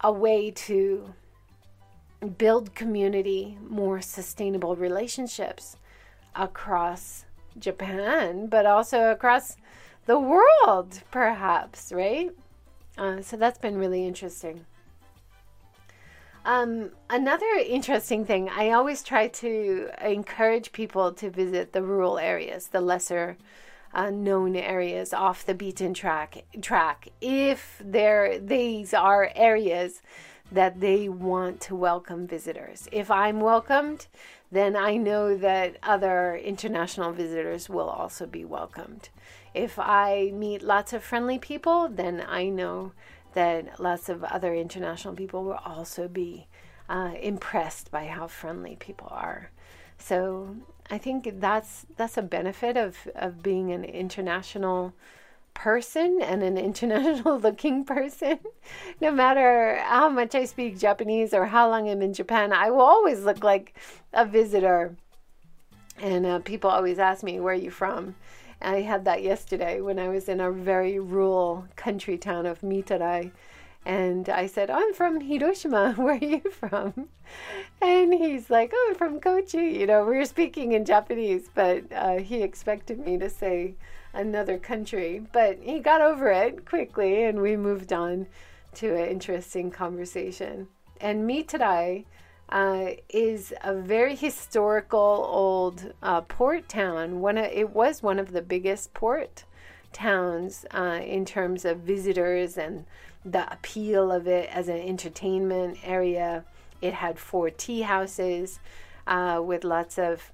a 0.00 0.12
way 0.12 0.50
to 0.50 1.14
build 2.38 2.74
community, 2.74 3.58
more 3.68 4.00
sustainable 4.00 4.76
relationships 4.76 5.76
across 6.34 7.24
Japan, 7.58 8.46
but 8.46 8.66
also 8.66 9.10
across 9.10 9.56
the 10.06 10.18
world, 10.18 11.02
perhaps, 11.10 11.92
right? 11.92 12.30
Uh, 12.96 13.20
so 13.20 13.36
that's 13.36 13.58
been 13.58 13.76
really 13.76 14.06
interesting. 14.06 14.64
Um, 16.46 16.92
another 17.10 17.44
interesting 17.66 18.24
thing, 18.24 18.48
I 18.48 18.70
always 18.70 19.02
try 19.02 19.26
to 19.26 19.90
encourage 20.00 20.70
people 20.70 21.12
to 21.14 21.28
visit 21.28 21.72
the 21.72 21.82
rural 21.82 22.20
areas, 22.20 22.68
the 22.68 22.80
lesser 22.80 23.36
uh, 23.92 24.10
known 24.10 24.54
areas 24.54 25.12
off 25.12 25.44
the 25.44 25.54
beaten 25.54 25.92
track. 25.92 26.44
Track, 26.62 27.08
if 27.20 27.82
there 27.84 28.38
these 28.38 28.94
are 28.94 29.32
areas 29.34 30.02
that 30.52 30.78
they 30.78 31.08
want 31.08 31.60
to 31.62 31.74
welcome 31.74 32.28
visitors. 32.28 32.88
If 32.92 33.10
I'm 33.10 33.40
welcomed, 33.40 34.06
then 34.52 34.76
I 34.76 34.98
know 34.98 35.36
that 35.36 35.78
other 35.82 36.36
international 36.36 37.10
visitors 37.10 37.68
will 37.68 37.88
also 37.88 38.24
be 38.24 38.44
welcomed. 38.44 39.08
If 39.52 39.80
I 39.80 40.30
meet 40.32 40.62
lots 40.62 40.92
of 40.92 41.02
friendly 41.02 41.40
people, 41.40 41.88
then 41.88 42.24
I 42.24 42.50
know 42.50 42.92
that 43.36 43.78
lots 43.78 44.08
of 44.08 44.24
other 44.24 44.54
international 44.54 45.14
people 45.14 45.44
will 45.44 45.60
also 45.64 46.08
be 46.08 46.46
uh, 46.88 47.12
impressed 47.20 47.90
by 47.90 48.06
how 48.06 48.26
friendly 48.26 48.76
people 48.76 49.08
are. 49.10 49.50
So 49.98 50.56
I 50.90 50.96
think 50.96 51.28
that's 51.38 51.84
that's 51.96 52.16
a 52.16 52.22
benefit 52.22 52.78
of 52.78 52.96
of 53.14 53.42
being 53.42 53.72
an 53.72 53.84
international 53.84 54.94
person 55.52 56.20
and 56.22 56.42
an 56.42 56.56
international 56.70 57.38
looking 57.38 57.84
person. 57.84 58.38
no 59.02 59.10
matter 59.10 59.76
how 59.82 60.08
much 60.08 60.34
I 60.34 60.46
speak 60.46 60.78
Japanese 60.78 61.34
or 61.34 61.44
how 61.44 61.68
long 61.68 61.90
I'm 61.90 62.00
in 62.00 62.14
Japan, 62.14 62.54
I 62.54 62.70
will 62.70 62.80
always 62.80 63.22
look 63.22 63.44
like 63.44 63.74
a 64.14 64.24
visitor. 64.24 64.96
And 66.00 66.24
uh, 66.24 66.38
people 66.38 66.70
always 66.70 66.98
ask 66.98 67.22
me, 67.22 67.38
Where 67.38 67.52
are 67.52 67.64
you 67.68 67.70
from? 67.70 68.14
I 68.60 68.80
had 68.80 69.04
that 69.04 69.22
yesterday 69.22 69.80
when 69.80 69.98
I 69.98 70.08
was 70.08 70.28
in 70.28 70.40
a 70.40 70.50
very 70.50 70.98
rural 70.98 71.66
country 71.76 72.18
town 72.18 72.46
of 72.46 72.60
Mitarai. 72.60 73.32
And 73.84 74.28
I 74.28 74.46
said, 74.46 74.68
I'm 74.68 74.92
from 74.94 75.20
Hiroshima. 75.20 75.92
Where 75.96 76.14
are 76.16 76.24
you 76.24 76.40
from? 76.50 77.08
And 77.80 78.12
he's 78.12 78.50
like, 78.50 78.72
Oh, 78.74 78.86
I'm 78.90 78.96
from 78.96 79.20
Kochi. 79.20 79.58
You 79.58 79.86
know, 79.86 80.04
we 80.04 80.16
were 80.16 80.24
speaking 80.24 80.72
in 80.72 80.84
Japanese, 80.84 81.48
but 81.54 81.84
uh, 81.92 82.18
he 82.18 82.42
expected 82.42 82.98
me 82.98 83.16
to 83.18 83.30
say, 83.30 83.74
another 84.16 84.58
country. 84.58 85.22
But 85.32 85.58
he 85.62 85.78
got 85.78 86.00
over 86.00 86.30
it 86.30 86.64
quickly 86.64 87.24
and 87.24 87.40
we 87.40 87.56
moved 87.56 87.92
on 87.92 88.26
to 88.74 88.94
an 88.96 89.08
interesting 89.08 89.70
conversation. 89.70 90.68
And 91.00 91.28
Mitarai 91.28 92.04
uh, 92.48 92.90
is 93.08 93.52
a 93.62 93.74
very 93.74 94.14
historical 94.14 94.98
old 95.30 95.92
uh, 96.02 96.20
port 96.22 96.68
town. 96.68 97.20
One 97.20 97.38
of, 97.38 97.46
it 97.46 97.70
was 97.70 98.02
one 98.02 98.18
of 98.18 98.32
the 98.32 98.42
biggest 98.42 98.94
port 98.94 99.44
towns 99.92 100.64
uh, 100.72 101.00
in 101.02 101.24
terms 101.24 101.64
of 101.64 101.78
visitors 101.78 102.56
and 102.56 102.84
the 103.24 103.50
appeal 103.52 104.12
of 104.12 104.26
it 104.26 104.48
as 104.50 104.68
an 104.68 104.78
entertainment 104.78 105.78
area. 105.82 106.44
It 106.80 106.94
had 106.94 107.18
four 107.18 107.50
tea 107.50 107.82
houses 107.82 108.60
uh, 109.06 109.40
with 109.44 109.64
lots 109.64 109.98
of 109.98 110.30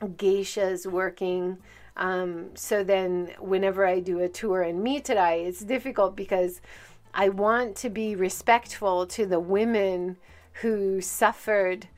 geishas 0.00 0.86
working. 0.86 1.58
Um, 1.96 2.50
so 2.54 2.84
then, 2.84 3.32
whenever 3.40 3.84
I 3.84 4.00
do 4.00 4.20
a 4.20 4.28
tour 4.28 4.62
in 4.62 4.82
Mitarai, 4.82 5.46
it's 5.46 5.64
difficult 5.64 6.14
because 6.14 6.60
I 7.12 7.28
want 7.28 7.74
to 7.76 7.90
be 7.90 8.14
respectful 8.14 9.06
to 9.08 9.26
the 9.26 9.40
women 9.40 10.16
who 10.60 11.00
suffered 11.00 11.88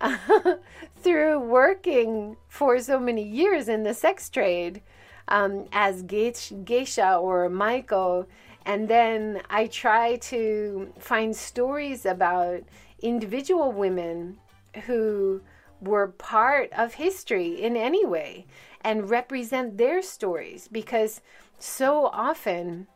through 1.02 1.38
working 1.38 2.36
for 2.48 2.78
so 2.80 2.98
many 2.98 3.22
years 3.22 3.68
in 3.68 3.82
the 3.82 3.94
sex 3.94 4.28
trade 4.28 4.82
um, 5.28 5.66
as 5.72 6.02
geisha 6.02 7.16
or 7.16 7.48
maiko. 7.48 8.26
And 8.64 8.88
then 8.88 9.40
I 9.50 9.66
try 9.66 10.16
to 10.16 10.92
find 10.98 11.34
stories 11.34 12.04
about 12.04 12.62
individual 13.00 13.72
women 13.72 14.38
who 14.86 15.40
were 15.80 16.08
part 16.08 16.72
of 16.72 16.94
history 16.94 17.60
in 17.60 17.76
any 17.76 18.04
way 18.04 18.46
and 18.82 19.08
represent 19.10 19.78
their 19.78 20.02
stories 20.02 20.68
because 20.70 21.20
so 21.58 22.06
often 22.06 22.86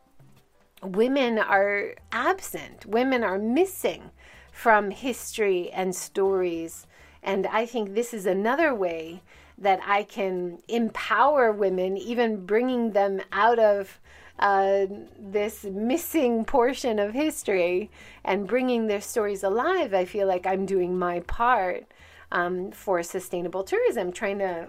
women 0.81 1.39
are 1.39 1.95
absent, 2.11 2.85
women 2.85 3.23
are 3.23 3.39
missing 3.39 4.11
from 4.53 4.91
history 4.91 5.69
and 5.71 5.93
stories. 5.95 6.85
And 7.23 7.47
I 7.47 7.65
think 7.65 7.95
this 7.95 8.13
is 8.13 8.25
another 8.25 8.73
way 8.73 9.23
that 9.57 9.79
I 9.83 10.03
can 10.03 10.59
empower 10.67 11.51
women, 11.51 11.97
even 11.97 12.45
bringing 12.45 12.91
them 12.91 13.21
out 13.31 13.59
of 13.59 13.99
uh, 14.39 14.85
this 15.19 15.63
missing 15.63 16.45
portion 16.45 16.99
of 16.99 17.13
history 17.13 17.89
and 18.23 18.47
bringing 18.47 18.87
their 18.87 19.01
stories 19.01 19.43
alive. 19.43 19.93
I 19.93 20.05
feel 20.05 20.27
like 20.27 20.45
I'm 20.45 20.65
doing 20.65 20.97
my 20.97 21.21
part 21.21 21.85
um, 22.31 22.71
for 22.71 23.01
sustainable 23.03 23.63
tourism, 23.63 24.11
trying 24.11 24.39
to 24.39 24.67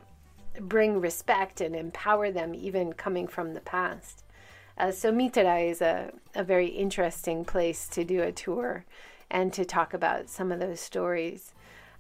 bring 0.61 1.01
respect 1.01 1.61
and 1.61 1.77
empower 1.77 2.31
them, 2.31 2.55
even 2.55 2.95
coming 2.95 3.27
from 3.27 3.53
the 3.53 3.61
past. 3.61 4.25
Uh, 4.79 4.91
so 4.91 5.13
Mitarai 5.13 5.71
is 5.71 5.83
a, 5.83 6.13
a 6.35 6.43
very 6.43 6.69
interesting 6.69 7.45
place 7.45 7.87
to 7.89 8.05
do 8.05 8.23
a 8.23 8.33
tour 8.33 8.85
and 9.35 9.53
to 9.53 9.65
talk 9.65 9.93
about 9.93 10.31
some 10.31 10.53
of 10.53 10.61
those 10.61 10.81
stories. 10.81 11.53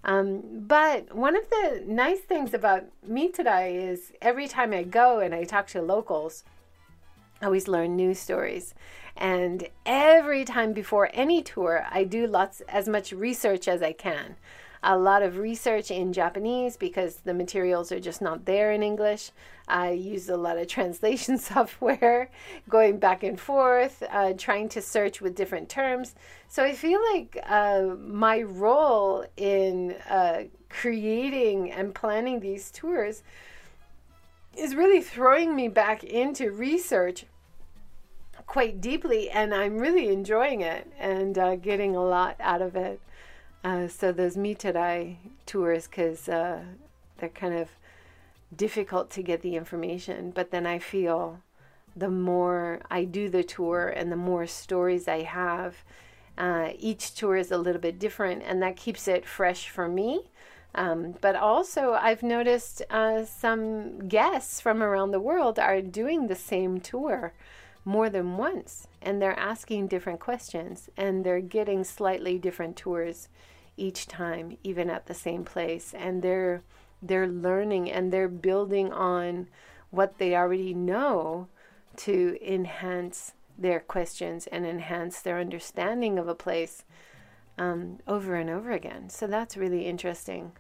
Um, 0.05 0.41
but 0.67 1.15
one 1.15 1.37
of 1.37 1.51
the 1.51 1.83
nice 1.85 2.21
things 2.21 2.55
about 2.55 2.85
Mitarai 3.07 3.75
is 3.75 4.13
every 4.23 4.47
time 4.47 4.73
I 4.73 4.85
go 4.85 5.19
and 5.19 5.35
I 5.35 5.43
talk 5.43 5.67
to 5.69 5.83
locals, 5.83 6.45
I 7.43 7.47
always 7.47 7.67
learn 7.67 7.97
new 7.97 8.15
stories. 8.15 8.73
And 9.17 9.69
every 9.85 10.45
time 10.45 10.73
before 10.73 11.11
any 11.13 11.43
tour, 11.43 11.87
I 11.91 12.05
do 12.05 12.27
lots 12.29 12.61
as 12.69 12.89
much 12.89 13.11
research 13.11 13.67
as 13.67 13.83
I 13.83 13.93
can 13.93 14.37
a 14.85 14.99
lot 14.99 15.23
of 15.23 15.39
research 15.39 15.91
in 15.91 16.13
Japanese 16.13 16.77
because 16.77 17.17
the 17.17 17.35
materials 17.35 17.91
are 17.91 17.99
just 17.99 18.21
not 18.21 18.45
there 18.45 18.71
in 18.71 18.83
English. 18.83 19.31
I 19.67 19.91
use 19.91 20.29
a 20.29 20.37
lot 20.37 20.59
of 20.59 20.69
translation 20.77 21.39
software, 21.53 22.31
going 22.69 22.99
back 22.99 23.23
and 23.23 23.41
forth, 23.41 24.03
uh, 24.11 24.35
trying 24.37 24.69
to 24.71 24.83
search 24.83 25.21
with 25.21 25.35
different 25.35 25.69
terms. 25.69 26.15
So 26.49 26.63
I 26.63 26.75
feel 26.75 27.01
like 27.13 27.39
uh, 27.49 27.95
my 27.99 28.43
role 28.43 29.25
in 29.37 29.97
uh, 30.09 30.45
creating 30.69 31.73
and 31.73 31.95
planning 31.95 32.41
these 32.41 32.71
tours 32.71 33.23
is 34.57 34.75
really 34.75 35.01
throwing 35.01 35.57
me 35.57 35.69
back 35.69 36.05
into 36.05 36.51
research 36.51 37.25
quite 38.47 38.81
deeply, 38.81 39.31
and 39.31 39.55
I'm 39.55 39.79
really 39.79 40.09
enjoying 40.09 40.61
it 40.61 40.93
and 40.99 41.39
uh, 41.39 41.57
getting 41.57 41.97
a 41.97 42.05
lot 42.05 42.37
out 42.39 42.61
of 42.61 42.77
it. 42.77 43.01
Uh, 43.65 43.89
so 43.89 44.13
those 44.13 44.37
Mitarai 44.37 45.17
tours, 45.47 45.87
because 45.87 46.29
uh, 46.29 46.61
they're 47.17 47.31
kind 47.31 47.55
of 47.55 47.71
difficult 48.55 49.11
to 49.11 49.23
get 49.23 49.41
the 49.41 49.57
information, 49.57 50.31
but 50.31 50.51
then 50.51 50.67
I 50.67 50.79
feel 50.79 51.41
the 51.97 52.11
more 52.11 52.81
I 52.91 53.05
do 53.05 53.31
the 53.31 53.43
tour 53.43 53.89
and 53.89 54.13
the 54.13 54.17
more 54.17 54.47
stories 54.47 55.09
I 55.09 55.23
have, 55.23 55.77
uh, 56.37 56.71
each 56.79 57.15
tour 57.15 57.37
is 57.37 57.51
a 57.51 57.57
little 57.57 57.81
bit 57.81 57.99
different, 57.99 58.43
and 58.43 58.61
that 58.63 58.77
keeps 58.77 59.09
it 59.09 59.25
fresh 59.25 59.71
for 59.71 59.89
me. 59.89 60.25
Um, 60.75 61.15
but 61.21 61.35
also, 61.37 61.93
I've 61.93 62.23
noticed 62.23 62.83
uh, 62.91 63.25
some 63.25 64.09
guests 64.09 64.61
from 64.61 64.83
around 64.83 65.13
the 65.13 65.21
world 65.21 65.59
are 65.59 65.81
doing 65.81 66.27
the 66.27 66.35
same 66.35 66.81
tour 66.81 67.33
more 67.85 68.11
than 68.11 68.37
once, 68.37 68.89
and 69.01 69.23
they're 69.23 69.39
asking 69.39 69.87
different 69.87 70.21
questions, 70.21 70.91
and 70.97 71.25
they're 71.25 71.41
getting 71.41 71.85
slightly 71.85 72.39
different 72.39 72.77
tours 72.77 73.29
each 73.77 74.07
time, 74.07 74.57
even 74.63 74.91
at 74.91 75.07
the 75.07 75.15
same 75.15 75.45
place. 75.45 75.95
And 75.97 76.23
they're 76.23 76.63
they're 77.03 77.29
learning 77.29 77.91
and 77.91 78.13
they're 78.13 78.29
building 78.29 78.93
on 78.93 79.49
what 79.91 80.19
they 80.19 80.35
already 80.35 80.73
know 80.73 81.49
to 81.97 82.39
enhance 82.43 83.33
their 83.59 83.79
questions 83.81 84.47
and 84.49 84.67
enhance 84.67 85.21
their 85.21 85.39
understanding 85.39 86.19
of 86.19 86.29
a 86.29 86.35
place 86.35 86.85
um, 87.59 87.99
over 88.09 88.35
and 88.35 88.51
over 88.51 88.73
again. 88.73 89.09
So 89.11 89.27
that's 89.27 89.57
really 89.57 89.87
interesting. 89.87 90.53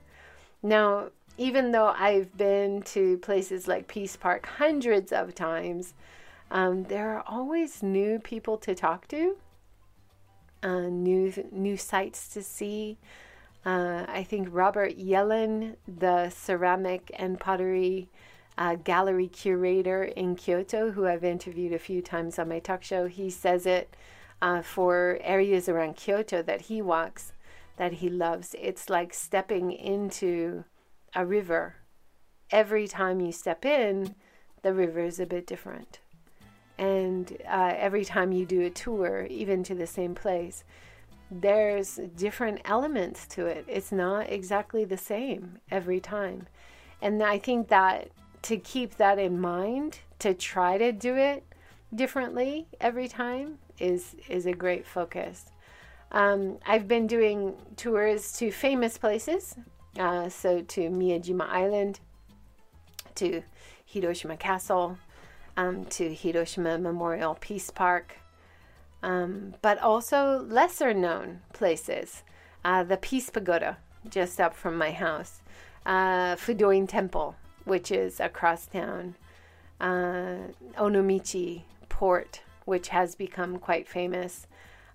Now, 0.62 1.10
even 1.36 1.72
though 1.72 1.94
I've 1.98 2.36
been 2.36 2.82
to 2.82 3.18
places 3.18 3.66
like 3.66 3.88
Peace 3.88 4.16
Park 4.16 4.46
hundreds 4.46 5.12
of 5.12 5.34
times, 5.34 5.94
um, 6.50 6.84
there 6.84 7.16
are 7.16 7.24
always 7.26 7.82
new 7.82 8.18
people 8.20 8.56
to 8.58 8.74
talk 8.74 9.08
to 9.08 9.36
uh, 10.64 10.88
new 10.88 11.32
new 11.52 11.76
sites 11.76 12.28
to 12.30 12.42
see. 12.42 12.98
Uh, 13.64 14.04
I 14.08 14.24
think 14.24 14.48
Robert 14.50 14.96
Yellin, 14.96 15.76
the 15.86 16.30
ceramic 16.30 17.10
and 17.14 17.38
pottery 17.38 18.08
uh, 18.58 18.76
gallery 18.76 19.28
curator 19.28 20.04
in 20.04 20.36
Kyoto, 20.36 20.92
who 20.92 21.06
I've 21.06 21.24
interviewed 21.24 21.72
a 21.72 21.78
few 21.78 22.02
times 22.02 22.38
on 22.38 22.48
my 22.48 22.58
talk 22.58 22.82
show, 22.82 23.06
he 23.06 23.30
says 23.30 23.66
it 23.66 23.94
uh, 24.42 24.62
for 24.62 25.18
areas 25.22 25.68
around 25.68 25.96
Kyoto 25.96 26.42
that 26.42 26.62
he 26.62 26.82
walks 26.82 27.32
that 27.76 27.94
he 27.94 28.08
loves. 28.08 28.54
It's 28.60 28.88
like 28.88 29.12
stepping 29.12 29.72
into 29.72 30.64
a 31.14 31.26
river. 31.26 31.76
Every 32.50 32.86
time 32.86 33.20
you 33.20 33.32
step 33.32 33.64
in, 33.64 34.14
the 34.62 34.74
river 34.74 35.00
is 35.00 35.18
a 35.18 35.26
bit 35.26 35.46
different 35.46 36.00
and 36.78 37.36
uh, 37.48 37.74
every 37.76 38.04
time 38.04 38.32
you 38.32 38.44
do 38.44 38.62
a 38.62 38.70
tour, 38.70 39.26
even 39.30 39.62
to 39.64 39.74
the 39.74 39.86
same 39.86 40.14
place, 40.14 40.64
there's 41.30 42.00
different 42.16 42.60
elements 42.64 43.26
to 43.28 43.46
it. 43.46 43.64
It's 43.68 43.92
not 43.92 44.30
exactly 44.30 44.84
the 44.84 44.96
same 44.96 45.58
every 45.70 46.00
time. 46.00 46.46
And 47.00 47.22
I 47.22 47.38
think 47.38 47.68
that 47.68 48.08
to 48.42 48.56
keep 48.56 48.96
that 48.96 49.18
in 49.18 49.40
mind, 49.40 50.00
to 50.18 50.34
try 50.34 50.78
to 50.78 50.92
do 50.92 51.16
it 51.16 51.44
differently 51.94 52.66
every 52.80 53.08
time 53.08 53.58
is 53.78 54.16
is 54.28 54.46
a 54.46 54.52
great 54.52 54.86
focus. 54.86 55.46
Um, 56.12 56.58
I've 56.66 56.86
been 56.86 57.06
doing 57.06 57.54
tours 57.76 58.32
to 58.38 58.50
famous 58.50 58.98
places, 58.98 59.56
uh, 59.98 60.28
so 60.28 60.62
to 60.62 60.80
Miyajima 60.82 61.48
Island, 61.48 62.00
to 63.16 63.42
Hiroshima 63.84 64.36
Castle, 64.36 64.98
um, 65.56 65.84
to 65.86 66.12
Hiroshima 66.12 66.78
Memorial 66.78 67.36
Peace 67.40 67.70
Park, 67.70 68.16
um, 69.02 69.54
but 69.62 69.78
also 69.78 70.44
lesser 70.48 70.94
known 70.94 71.40
places. 71.52 72.22
Uh, 72.64 72.82
the 72.82 72.96
Peace 72.96 73.30
Pagoda, 73.30 73.78
just 74.08 74.40
up 74.40 74.54
from 74.54 74.76
my 74.76 74.90
house, 74.90 75.42
uh, 75.84 76.34
Fudoin 76.36 76.88
Temple, 76.88 77.36
which 77.64 77.90
is 77.90 78.20
across 78.20 78.66
town, 78.66 79.16
uh, 79.80 80.38
Onomichi 80.78 81.62
Port, 81.88 82.40
which 82.64 82.88
has 82.88 83.14
become 83.14 83.58
quite 83.58 83.88
famous 83.88 84.46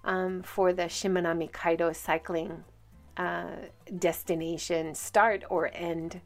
um, 0.04 0.42
for 0.42 0.74
the 0.74 0.84
Shimanami 0.84 1.52
Kaido 1.52 1.94
cycling 1.94 2.64
uh, 3.18 3.68
destination, 3.98 4.96
start 4.96 5.44
or 5.50 5.70
end, 5.74 6.22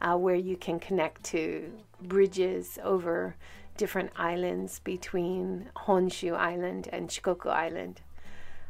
uh, 0.00 0.16
where 0.16 0.34
you 0.34 0.56
can 0.56 0.78
connect 0.78 1.24
to 1.24 1.72
bridges 2.02 2.78
over 2.82 3.34
different 3.76 4.10
islands 4.16 4.80
between 4.80 5.68
Honshu 5.76 6.34
Island 6.34 6.88
and 6.92 7.08
Shikoku 7.08 7.46
Island. 7.46 8.00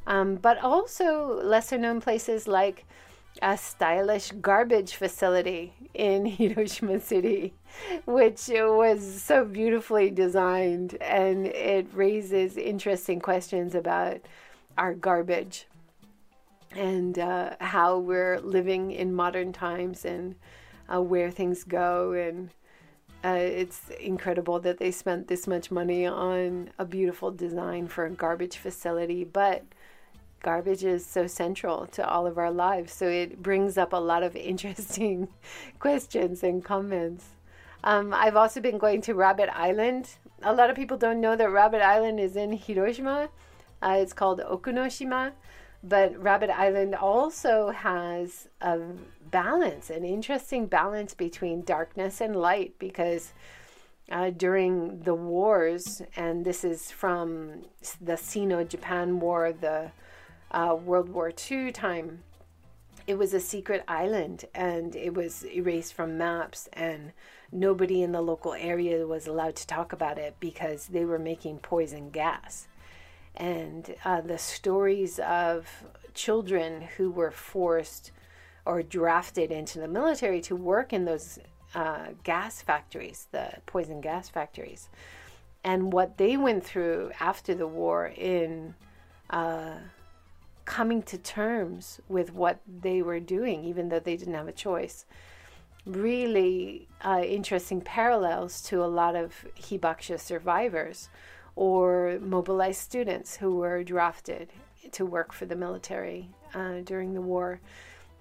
Um, 0.06 0.36
but 0.36 0.58
also 0.62 1.40
lesser 1.42 1.78
known 1.78 2.00
places 2.00 2.46
like 2.46 2.84
a 3.42 3.56
stylish 3.56 4.32
garbage 4.40 4.94
facility 4.94 5.74
in 5.94 6.26
Hiroshima 6.38 7.00
City, 7.00 7.54
which 8.04 8.48
was 8.48 9.22
so 9.22 9.44
beautifully 9.44 10.10
designed 10.10 10.94
and 11.00 11.46
it 11.46 11.86
raises 11.92 12.56
interesting 12.56 13.20
questions 13.20 13.74
about 13.74 14.20
our 14.78 14.94
garbage 14.94 15.66
and 16.74 17.18
uh, 17.18 17.56
how 17.60 17.98
we're 17.98 18.38
living 18.40 18.90
in 18.90 19.14
modern 19.14 19.52
times 19.52 20.04
and 20.04 20.34
uh, 20.92 21.00
where 21.00 21.30
things 21.30 21.64
go 21.64 22.12
and 22.12 22.50
Uh, 23.26 23.38
it's 23.40 23.88
incredible 23.98 24.60
that 24.60 24.78
they 24.78 24.92
spent 24.92 25.26
this 25.26 25.48
much 25.48 25.68
money 25.72 26.06
on 26.06 26.70
a 26.78 26.84
beautiful 26.84 27.32
design 27.32 27.88
for 27.88 28.06
a 28.06 28.10
garbage 28.10 28.56
facility, 28.56 29.24
but 29.24 29.64
garbage 30.44 30.84
is 30.84 31.04
so 31.04 31.26
central 31.26 31.88
to 31.88 32.08
all 32.08 32.24
of 32.24 32.38
our 32.38 32.52
lives. 32.52 32.92
So 32.92 33.08
it 33.08 33.42
brings 33.42 33.76
up 33.76 33.92
a 33.92 33.96
lot 33.96 34.22
of 34.22 34.36
interesting 34.52 35.26
questions 35.80 36.44
and 36.44 36.64
comments. 36.64 37.24
Um, 37.82 38.14
I've 38.14 38.36
also 38.36 38.60
been 38.60 38.78
going 38.78 39.00
to 39.02 39.14
Rabbit 39.14 39.50
Island. 39.52 40.08
A 40.44 40.54
lot 40.54 40.70
of 40.70 40.76
people 40.76 40.96
don't 40.96 41.20
know 41.20 41.34
that 41.34 41.50
Rabbit 41.50 41.82
Island 41.82 42.20
is 42.20 42.36
in 42.36 42.52
Hiroshima. 42.52 43.28
Uh, 43.82 43.96
it's 43.98 44.12
called 44.12 44.38
Okunoshima. 44.40 45.32
But 45.88 46.20
Rabbit 46.20 46.50
Island 46.50 46.96
also 46.96 47.70
has 47.70 48.48
a 48.60 48.80
balance, 49.30 49.88
an 49.88 50.04
interesting 50.04 50.66
balance 50.66 51.14
between 51.14 51.62
darkness 51.62 52.20
and 52.20 52.34
light 52.34 52.74
because 52.80 53.32
uh, 54.10 54.30
during 54.30 55.02
the 55.02 55.14
wars, 55.14 56.02
and 56.16 56.44
this 56.44 56.64
is 56.64 56.90
from 56.90 57.66
the 58.00 58.16
Sino 58.16 58.64
Japan 58.64 59.20
War, 59.20 59.52
the 59.52 59.92
uh, 60.50 60.74
World 60.74 61.08
War 61.08 61.32
II 61.50 61.70
time, 61.70 62.24
it 63.06 63.16
was 63.16 63.32
a 63.32 63.38
secret 63.38 63.84
island 63.86 64.44
and 64.56 64.96
it 64.96 65.14
was 65.14 65.44
erased 65.44 65.94
from 65.94 66.18
maps, 66.18 66.68
and 66.72 67.12
nobody 67.52 68.02
in 68.02 68.10
the 68.10 68.20
local 68.20 68.54
area 68.54 69.06
was 69.06 69.28
allowed 69.28 69.54
to 69.54 69.66
talk 69.68 69.92
about 69.92 70.18
it 70.18 70.34
because 70.40 70.88
they 70.88 71.04
were 71.04 71.18
making 71.20 71.58
poison 71.58 72.10
gas 72.10 72.66
and 73.36 73.94
uh, 74.04 74.20
the 74.20 74.38
stories 74.38 75.18
of 75.18 75.68
children 76.14 76.82
who 76.96 77.10
were 77.10 77.30
forced 77.30 78.10
or 78.64 78.82
drafted 78.82 79.50
into 79.50 79.78
the 79.78 79.88
military 79.88 80.40
to 80.40 80.56
work 80.56 80.92
in 80.92 81.04
those 81.04 81.38
uh, 81.74 82.06
gas 82.24 82.62
factories, 82.62 83.28
the 83.32 83.52
poison 83.66 84.00
gas 84.00 84.28
factories, 84.28 84.88
and 85.62 85.92
what 85.92 86.16
they 86.16 86.36
went 86.36 86.64
through 86.64 87.10
after 87.20 87.54
the 87.54 87.66
war 87.66 88.12
in 88.16 88.74
uh, 89.30 89.74
coming 90.64 91.02
to 91.02 91.18
terms 91.18 92.00
with 92.08 92.32
what 92.32 92.60
they 92.82 93.02
were 93.02 93.20
doing, 93.20 93.64
even 93.64 93.88
though 93.88 94.00
they 94.00 94.16
didn't 94.16 94.34
have 94.34 94.48
a 94.48 94.52
choice. 94.52 95.04
Really 95.84 96.88
uh, 97.04 97.22
interesting 97.24 97.80
parallels 97.80 98.60
to 98.62 98.82
a 98.82 98.86
lot 98.86 99.14
of 99.14 99.46
hibakusha 99.56 100.18
survivors 100.18 101.08
or 101.56 102.18
mobilized 102.20 102.80
students 102.80 103.36
who 103.36 103.56
were 103.56 103.82
drafted 103.82 104.50
to 104.92 105.04
work 105.04 105.32
for 105.32 105.46
the 105.46 105.56
military 105.56 106.28
uh, 106.54 106.80
during 106.84 107.14
the 107.14 107.20
war. 107.20 107.60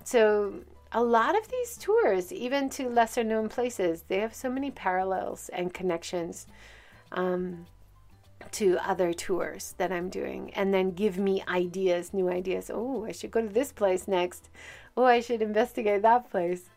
So, 0.03 0.61
a 0.91 1.03
lot 1.03 1.37
of 1.37 1.49
these 1.49 1.77
tours, 1.77 2.31
even 2.31 2.69
to 2.69 2.87
lesser 2.87 3.23
known 3.23 3.49
places, 3.49 4.05
they 4.07 4.19
have 4.19 4.33
so 4.33 4.49
many 4.49 4.71
parallels 4.71 5.49
and 5.51 5.73
connections 5.73 6.47
um, 7.11 7.65
to 8.51 8.77
other 8.87 9.11
tours 9.11 9.75
that 9.77 9.91
I'm 9.91 10.09
doing, 10.09 10.53
and 10.53 10.73
then 10.73 10.91
give 10.91 11.17
me 11.17 11.43
ideas, 11.49 12.13
new 12.13 12.29
ideas. 12.29 12.71
Oh, 12.73 13.05
I 13.05 13.11
should 13.11 13.31
go 13.31 13.41
to 13.41 13.49
this 13.49 13.73
place 13.73 14.07
next. 14.07 14.49
Oh, 14.95 15.03
I 15.03 15.19
should 15.19 15.41
investigate 15.41 16.01
that 16.03 16.31
place. 16.31 16.69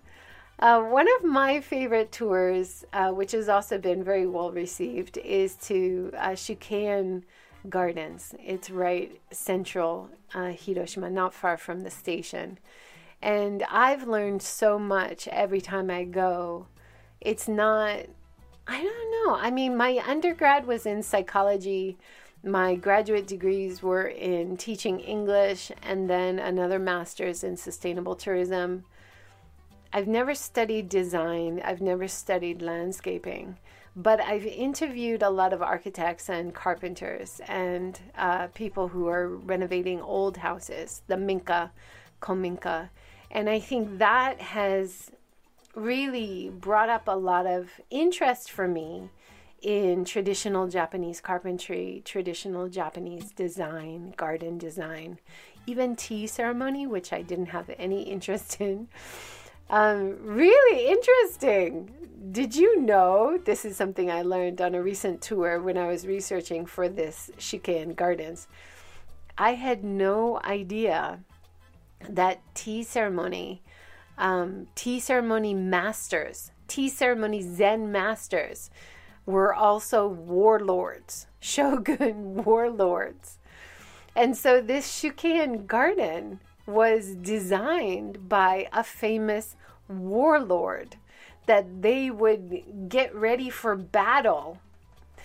Uh, 0.59 0.83
one 0.83 1.07
of 1.19 1.25
my 1.25 1.61
favorite 1.61 2.11
tours, 2.11 2.85
uh, 2.93 3.11
which 3.11 3.31
has 3.31 3.49
also 3.49 3.79
been 3.79 4.03
very 4.03 4.27
well 4.27 4.51
received, 4.51 5.17
is 5.19 5.55
to 5.55 6.11
uh, 6.17 6.31
Shukeien 6.31 7.23
Gardens. 7.69 8.35
It's 8.41 8.69
right 8.69 9.21
central 9.31 10.11
uh, 10.35 10.49
Hiroshima, 10.49 11.11
not 11.11 11.33
far 11.33 11.57
from 11.57 11.81
the 11.81 11.91
station. 11.91 12.59
And 13.23 13.63
I've 13.71 14.09
learned 14.09 14.43
so 14.43 14.81
much 14.81 15.29
every 15.29 15.61
time 15.61 15.91
I 15.91 16.03
go. 16.03 16.67
It's 17.21 17.47
not, 17.47 18.01
I 18.67 18.83
don't 18.83 19.27
know. 19.27 19.37
I 19.37 19.53
mean, 19.53 19.77
my 19.77 20.03
undergrad 20.07 20.67
was 20.67 20.87
in 20.87 21.05
psychology. 21.05 21.99
My 22.43 22.75
graduate 22.75 23.29
degrees 23.29 23.81
were 23.81 24.07
in 24.09 24.57
teaching 24.57 24.99
English 24.99 25.71
and 25.85 26.11
then 26.11 26.41
another 26.41 26.81
master's 26.81 27.45
in 27.45 27.57
sustainable 27.57 28.17
tourism. 28.17 28.85
I've 29.93 30.07
never 30.07 30.35
studied 30.35 30.89
design, 30.89 31.63
I've 31.65 31.81
never 31.81 32.09
studied 32.09 32.61
landscaping, 32.61 33.57
but 33.97 34.21
I've 34.21 34.45
interviewed 34.45 35.23
a 35.23 35.31
lot 35.31 35.53
of 35.53 35.63
architects 35.63 36.29
and 36.29 36.55
carpenters 36.55 37.41
and 37.49 37.99
uh, 38.17 38.49
people 38.49 38.89
who 38.89 39.09
are 39.09 39.29
renovating 39.29 40.01
old 40.01 40.37
houses, 40.37 41.03
the 41.07 41.17
Minka, 41.17 41.73
Kominka. 42.21 42.91
And 43.31 43.49
I 43.49 43.61
think 43.61 43.99
that 43.99 44.41
has 44.41 45.11
really 45.75 46.51
brought 46.51 46.91
up 46.91 47.09
a 47.09 47.17
lot 47.17 47.47
of 47.47 47.81
interest 47.91 48.51
for 48.51 48.69
me 48.69 49.11
in 49.63 50.05
traditional 50.05 50.69
Japanese 50.69 51.21
carpentry, 51.21 52.03
traditional 52.05 52.69
Japanese 52.69 53.33
design, 53.33 54.15
garden 54.17 54.59
design, 54.59 55.19
even 55.67 55.97
tea 55.97 56.27
ceremony, 56.27 56.87
which 56.87 57.13
I 57.13 57.23
didn't 57.23 57.47
have 57.47 57.71
any 57.79 58.03
interest 58.15 58.61
in. 58.61 58.89
Um, 59.71 60.17
really 60.23 60.89
interesting. 60.89 61.91
Did 62.33 62.57
you 62.57 62.81
know? 62.81 63.39
This 63.45 63.65
is 63.65 63.77
something 63.77 64.11
I 64.11 64.23
learned 64.23 64.61
on 64.61 64.75
a 64.75 64.83
recent 64.83 65.21
tour 65.21 65.61
when 65.61 65.77
I 65.77 65.89
was 65.89 66.07
researching 66.07 66.65
for 66.67 66.89
this 66.89 67.31
Shukeien 67.39 67.95
Gardens. 67.95 68.49
I 69.37 69.55
had 69.55 69.85
no 69.85 70.41
idea 70.43 71.21
that 72.09 72.41
tea 72.55 72.83
ceremony, 72.83 73.63
um, 74.17 74.69
tea 74.75 75.01
ceremony 75.01 75.55
masters, 75.55 76.51
tea 76.67 76.89
ceremony 76.89 77.43
Zen 77.43 77.93
masters 77.93 78.71
were 79.27 79.55
also 79.55 80.09
warlords, 80.09 81.27
shogun 81.41 82.43
warlords. 82.43 83.39
And 84.17 84.37
so 84.37 84.61
this 84.61 84.91
Shukeien 84.91 85.67
garden 85.67 86.41
was 86.67 87.15
designed 87.15 88.29
by 88.29 88.69
a 88.73 88.85
famous 88.85 89.57
warlord 89.89 90.97
that 91.47 91.83
they 91.83 92.11
would 92.11 92.89
get 92.89 93.15
ready 93.15 93.51
for 93.51 93.75
battle 93.75 94.61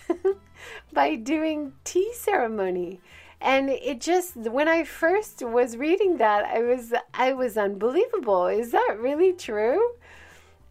by 0.94 1.16
doing 1.16 1.74
tea 1.84 2.14
ceremony. 2.14 3.00
And 3.42 3.70
it 3.70 4.00
just 4.00 4.36
when 4.38 4.70
i 4.70 4.86
first 4.86 5.42
was 5.42 5.76
reading 5.76 6.16
that 6.18 6.46
i 6.46 6.62
was 6.62 6.94
i 7.14 7.34
was 7.34 7.58
unbelievable. 7.58 8.48
Is 8.48 8.72
that 8.72 8.98
really 9.00 9.34
true? 9.34 9.92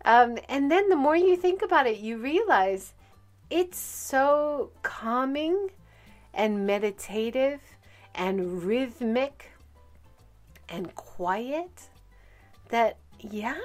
Um, 0.05 0.39
and 0.49 0.71
then 0.71 0.89
the 0.89 0.97
more 0.97 1.15
you 1.15 1.37
think 1.37 1.63
about 1.63 1.87
it 1.87 1.99
you 1.99 2.17
realize 2.17 2.95
it's 3.51 3.79
so 3.79 4.71
calming 4.83 5.69
and 6.33 6.67
meditative 6.67 7.61
and 8.15 8.63
rhythmic 8.63 9.53
and 10.69 10.95
quiet 10.95 11.89
that, 12.71 12.97
yeah, 13.31 13.57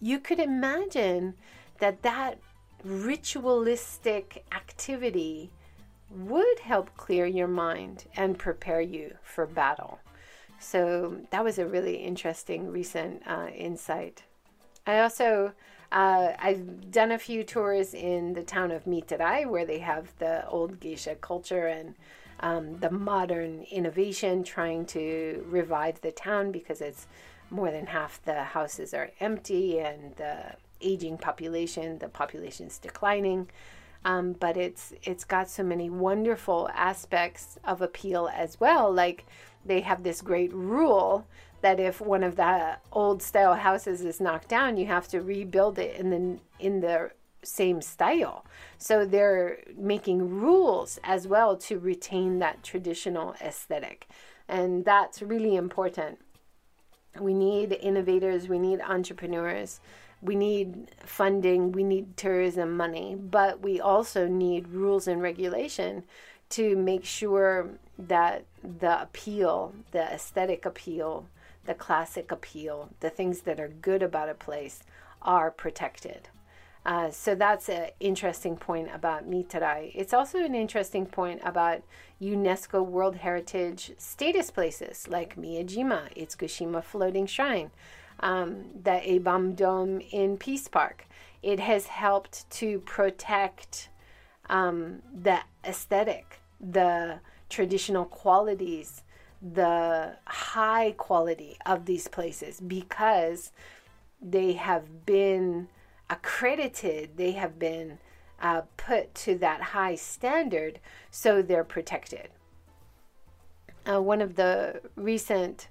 you 0.00 0.18
could 0.18 0.38
imagine 0.38 1.34
that 1.78 2.02
that 2.02 2.38
ritualistic 2.84 4.44
activity 4.52 5.50
would 6.10 6.58
help 6.58 6.94
clear 6.96 7.26
your 7.26 7.48
mind 7.48 8.04
and 8.16 8.38
prepare 8.38 8.80
you 8.80 9.14
for 9.22 9.46
battle. 9.46 9.98
So 10.58 11.16
that 11.30 11.42
was 11.42 11.58
a 11.58 11.66
really 11.66 11.96
interesting 11.96 12.70
recent 12.70 13.22
uh, 13.26 13.48
insight. 13.54 14.22
I 14.86 15.00
also 15.00 15.52
uh, 15.92 16.32
I've 16.38 16.90
done 16.90 17.12
a 17.12 17.18
few 17.18 17.44
tours 17.44 17.92
in 17.92 18.32
the 18.32 18.42
town 18.42 18.70
of 18.70 18.84
Mitarai 18.84 19.46
where 19.46 19.66
they 19.66 19.78
have 19.80 20.12
the 20.18 20.48
old 20.48 20.80
geisha 20.80 21.16
culture 21.16 21.66
and 21.66 21.94
um, 22.40 22.78
the 22.78 22.90
modern 22.90 23.64
innovation 23.70 24.42
trying 24.42 24.86
to 24.86 25.44
revive 25.48 26.00
the 26.00 26.10
town 26.10 26.50
because 26.50 26.80
it's 26.80 27.06
more 27.52 27.70
than 27.70 27.86
half 27.86 28.20
the 28.24 28.42
houses 28.42 28.94
are 28.94 29.10
empty 29.20 29.78
and 29.78 30.16
the 30.16 30.56
aging 30.80 31.18
population, 31.18 31.98
the 31.98 32.08
population's 32.08 32.78
declining. 32.78 33.48
Um, 34.04 34.32
but 34.32 34.56
it's 34.56 34.92
it's 35.04 35.24
got 35.24 35.48
so 35.48 35.62
many 35.62 35.88
wonderful 35.88 36.68
aspects 36.74 37.58
of 37.64 37.80
appeal 37.80 38.28
as 38.34 38.58
well. 38.58 38.92
Like 38.92 39.24
they 39.64 39.80
have 39.80 40.02
this 40.02 40.22
great 40.22 40.52
rule 40.52 41.26
that 41.60 41.78
if 41.78 42.00
one 42.00 42.24
of 42.24 42.34
the 42.34 42.78
old 42.90 43.22
style 43.22 43.54
houses 43.54 44.00
is 44.00 44.20
knocked 44.20 44.48
down, 44.48 44.76
you 44.76 44.86
have 44.86 45.06
to 45.08 45.20
rebuild 45.20 45.78
it 45.78 45.96
in 45.96 46.10
the 46.10 46.38
in 46.58 46.80
the 46.80 47.12
same 47.44 47.80
style. 47.80 48.44
So 48.78 49.04
they're 49.04 49.58
making 49.76 50.40
rules 50.40 50.98
as 51.04 51.28
well 51.28 51.56
to 51.58 51.78
retain 51.78 52.38
that 52.40 52.62
traditional 52.62 53.34
aesthetic. 53.40 54.08
And 54.48 54.84
that's 54.84 55.22
really 55.22 55.56
important. 55.56 56.18
We 57.18 57.34
need 57.34 57.72
innovators, 57.72 58.48
we 58.48 58.58
need 58.58 58.80
entrepreneurs, 58.80 59.80
we 60.22 60.34
need 60.34 60.90
funding, 61.04 61.72
we 61.72 61.84
need 61.84 62.16
tourism 62.16 62.76
money, 62.76 63.16
but 63.16 63.60
we 63.60 63.80
also 63.80 64.28
need 64.28 64.68
rules 64.68 65.06
and 65.06 65.20
regulation 65.20 66.04
to 66.50 66.76
make 66.76 67.04
sure 67.04 67.70
that 67.98 68.44
the 68.62 69.02
appeal, 69.02 69.74
the 69.90 70.02
aesthetic 70.02 70.64
appeal, 70.64 71.26
the 71.64 71.74
classic 71.74 72.30
appeal, 72.30 72.90
the 73.00 73.10
things 73.10 73.40
that 73.40 73.60
are 73.60 73.68
good 73.68 74.02
about 74.02 74.28
a 74.28 74.34
place 74.34 74.82
are 75.22 75.50
protected. 75.50 76.28
Uh, 76.84 77.10
so 77.10 77.34
that's 77.34 77.68
an 77.68 77.90
interesting 78.00 78.56
point 78.56 78.88
about 78.92 79.30
Mitarai. 79.30 79.92
It's 79.94 80.12
also 80.12 80.38
an 80.38 80.54
interesting 80.54 81.06
point 81.06 81.40
about 81.44 81.82
UNESCO 82.22 82.84
World 82.84 83.16
Heritage 83.16 83.92
status 83.98 84.50
places 84.50 85.08
like 85.08 85.36
Miyajima, 85.36 86.16
Itsukushima 86.16 86.82
Floating 86.82 87.26
Shrine, 87.26 87.70
um, 88.20 88.66
the 88.80 89.00
A-bomb 89.10 89.54
Dome 89.54 90.00
in 90.12 90.36
Peace 90.36 90.68
Park. 90.68 91.06
It 91.42 91.58
has 91.58 91.86
helped 91.88 92.48
to 92.50 92.78
protect 92.80 93.88
um, 94.48 95.02
the 95.12 95.40
aesthetic, 95.64 96.40
the 96.60 97.18
traditional 97.48 98.04
qualities, 98.04 99.02
the 99.42 100.16
high 100.26 100.94
quality 100.96 101.56
of 101.66 101.86
these 101.86 102.06
places 102.06 102.60
because 102.60 103.50
they 104.20 104.52
have 104.52 105.04
been 105.04 105.68
accredited, 106.08 107.16
they 107.16 107.32
have 107.32 107.58
been 107.58 107.98
uh, 108.42 108.62
put 108.76 109.14
to 109.14 109.38
that 109.38 109.62
high 109.62 109.94
standard, 109.94 110.80
so 111.10 111.40
they're 111.40 111.64
protected. 111.64 112.28
Uh, 113.90 114.02
one 114.02 114.20
of 114.20 114.36
the 114.36 114.80
recent 114.96 115.68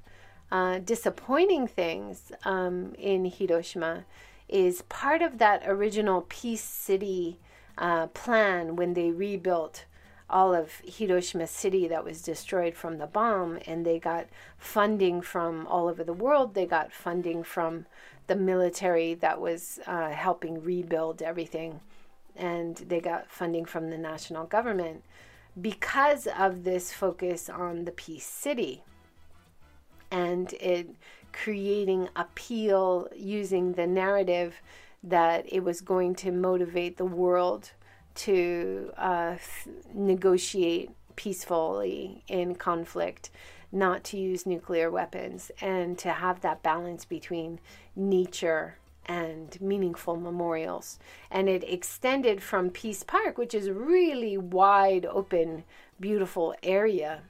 uh, 0.51 0.79
disappointing 0.79 1.67
things 1.67 2.31
um, 2.43 2.93
in 2.97 3.25
Hiroshima 3.25 4.05
is 4.49 4.81
part 4.83 5.21
of 5.21 5.37
that 5.37 5.63
original 5.65 6.25
Peace 6.27 6.63
City 6.63 7.39
uh, 7.77 8.07
plan 8.07 8.75
when 8.75 8.93
they 8.93 9.11
rebuilt 9.11 9.85
all 10.29 10.53
of 10.53 10.81
Hiroshima 10.85 11.47
City 11.47 11.87
that 11.89 12.05
was 12.05 12.21
destroyed 12.21 12.73
from 12.73 12.97
the 12.97 13.07
bomb, 13.07 13.59
and 13.67 13.85
they 13.85 13.99
got 13.99 14.27
funding 14.57 15.21
from 15.21 15.67
all 15.67 15.89
over 15.89 16.03
the 16.03 16.13
world. 16.13 16.53
They 16.53 16.65
got 16.65 16.93
funding 16.93 17.43
from 17.43 17.85
the 18.27 18.35
military 18.35 19.13
that 19.15 19.41
was 19.41 19.79
uh, 19.85 20.09
helping 20.09 20.63
rebuild 20.63 21.21
everything, 21.21 21.81
and 22.35 22.77
they 22.77 22.99
got 22.99 23.29
funding 23.29 23.65
from 23.65 23.89
the 23.89 23.97
national 23.97 24.45
government 24.45 25.03
because 25.59 26.27
of 26.27 26.63
this 26.63 26.93
focus 26.93 27.49
on 27.49 27.85
the 27.85 27.91
peace 27.91 28.25
city 28.25 28.83
and 30.11 30.53
it 30.53 30.89
creating 31.33 32.09
appeal 32.15 33.07
using 33.15 33.73
the 33.73 33.87
narrative 33.87 34.61
that 35.03 35.45
it 35.51 35.63
was 35.63 35.81
going 35.81 36.13
to 36.13 36.31
motivate 36.31 36.97
the 36.97 37.05
world 37.05 37.71
to 38.13 38.91
uh, 38.97 39.35
negotiate 39.93 40.91
peacefully 41.15 42.23
in 42.27 42.55
conflict, 42.55 43.29
not 43.71 44.03
to 44.03 44.17
use 44.17 44.45
nuclear 44.45 44.91
weapons, 44.91 45.49
and 45.61 45.97
to 45.97 46.11
have 46.11 46.41
that 46.41 46.61
balance 46.61 47.05
between 47.05 47.59
nature 47.95 48.77
and 49.05 49.59
meaningful 49.61 50.15
memorials. 50.15 50.99
And 51.29 51.49
it 51.49 51.63
extended 51.63 52.41
from 52.41 52.69
Peace 52.69 53.03
Park, 53.03 53.37
which 53.37 53.53
is 53.53 53.69
really 53.69 54.37
wide 54.37 55.05
open, 55.05 55.63
beautiful 55.99 56.55
area, 56.63 57.21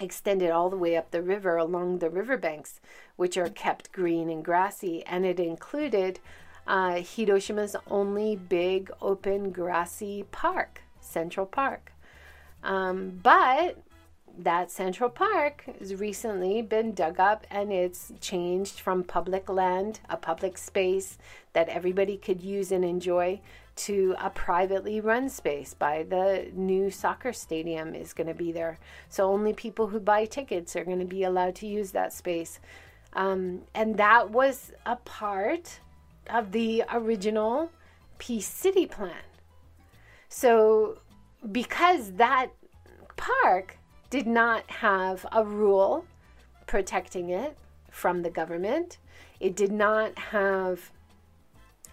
extended 0.00 0.50
all 0.50 0.70
the 0.70 0.76
way 0.76 0.96
up 0.96 1.10
the 1.10 1.22
river 1.22 1.56
along 1.56 1.98
the 1.98 2.10
riverbanks, 2.10 2.80
which 3.16 3.36
are 3.36 3.48
kept 3.48 3.92
green 3.92 4.28
and 4.28 4.44
grassy. 4.44 5.04
And 5.06 5.24
it 5.24 5.38
included 5.38 6.20
uh, 6.66 6.96
Hiroshima's 6.96 7.76
only 7.90 8.36
big 8.36 8.90
open 9.00 9.50
grassy 9.50 10.24
park, 10.30 10.82
Central 11.00 11.46
Park. 11.46 11.92
Um, 12.62 13.20
but 13.22 13.78
that 14.38 14.70
Central 14.70 15.10
Park 15.10 15.64
has 15.78 15.94
recently 15.94 16.62
been 16.62 16.92
dug 16.92 17.20
up 17.20 17.46
and 17.50 17.72
it's 17.72 18.12
changed 18.20 18.80
from 18.80 19.04
public 19.04 19.48
land, 19.48 20.00
a 20.08 20.16
public 20.16 20.56
space 20.58 21.18
that 21.52 21.68
everybody 21.68 22.16
could 22.16 22.42
use 22.42 22.72
and 22.72 22.84
enjoy, 22.84 23.40
to 23.74 24.14
a 24.18 24.30
privately 24.30 25.00
run 25.00 25.28
space 25.28 25.74
by 25.74 26.02
the 26.02 26.50
new 26.54 26.90
soccer 26.90 27.32
stadium 27.32 27.94
is 27.94 28.12
going 28.12 28.26
to 28.26 28.34
be 28.34 28.52
there. 28.52 28.78
So 29.08 29.30
only 29.30 29.52
people 29.52 29.88
who 29.88 30.00
buy 30.00 30.26
tickets 30.26 30.76
are 30.76 30.84
going 30.84 30.98
to 30.98 31.04
be 31.04 31.24
allowed 31.24 31.54
to 31.56 31.66
use 31.66 31.92
that 31.92 32.12
space. 32.12 32.60
Um, 33.14 33.62
and 33.74 33.96
that 33.96 34.30
was 34.30 34.72
a 34.86 34.96
part 34.96 35.80
of 36.28 36.52
the 36.52 36.84
original 36.92 37.70
Peace 38.18 38.46
City 38.46 38.86
plan. 38.86 39.24
So, 40.28 40.98
because 41.50 42.12
that 42.12 42.50
park 43.16 43.78
did 44.12 44.26
not 44.26 44.70
have 44.70 45.24
a 45.32 45.42
rule 45.42 46.04
protecting 46.66 47.30
it 47.30 47.56
from 47.90 48.20
the 48.20 48.28
government, 48.28 48.98
it 49.40 49.56
did 49.56 49.72
not 49.72 50.18
have, 50.18 50.90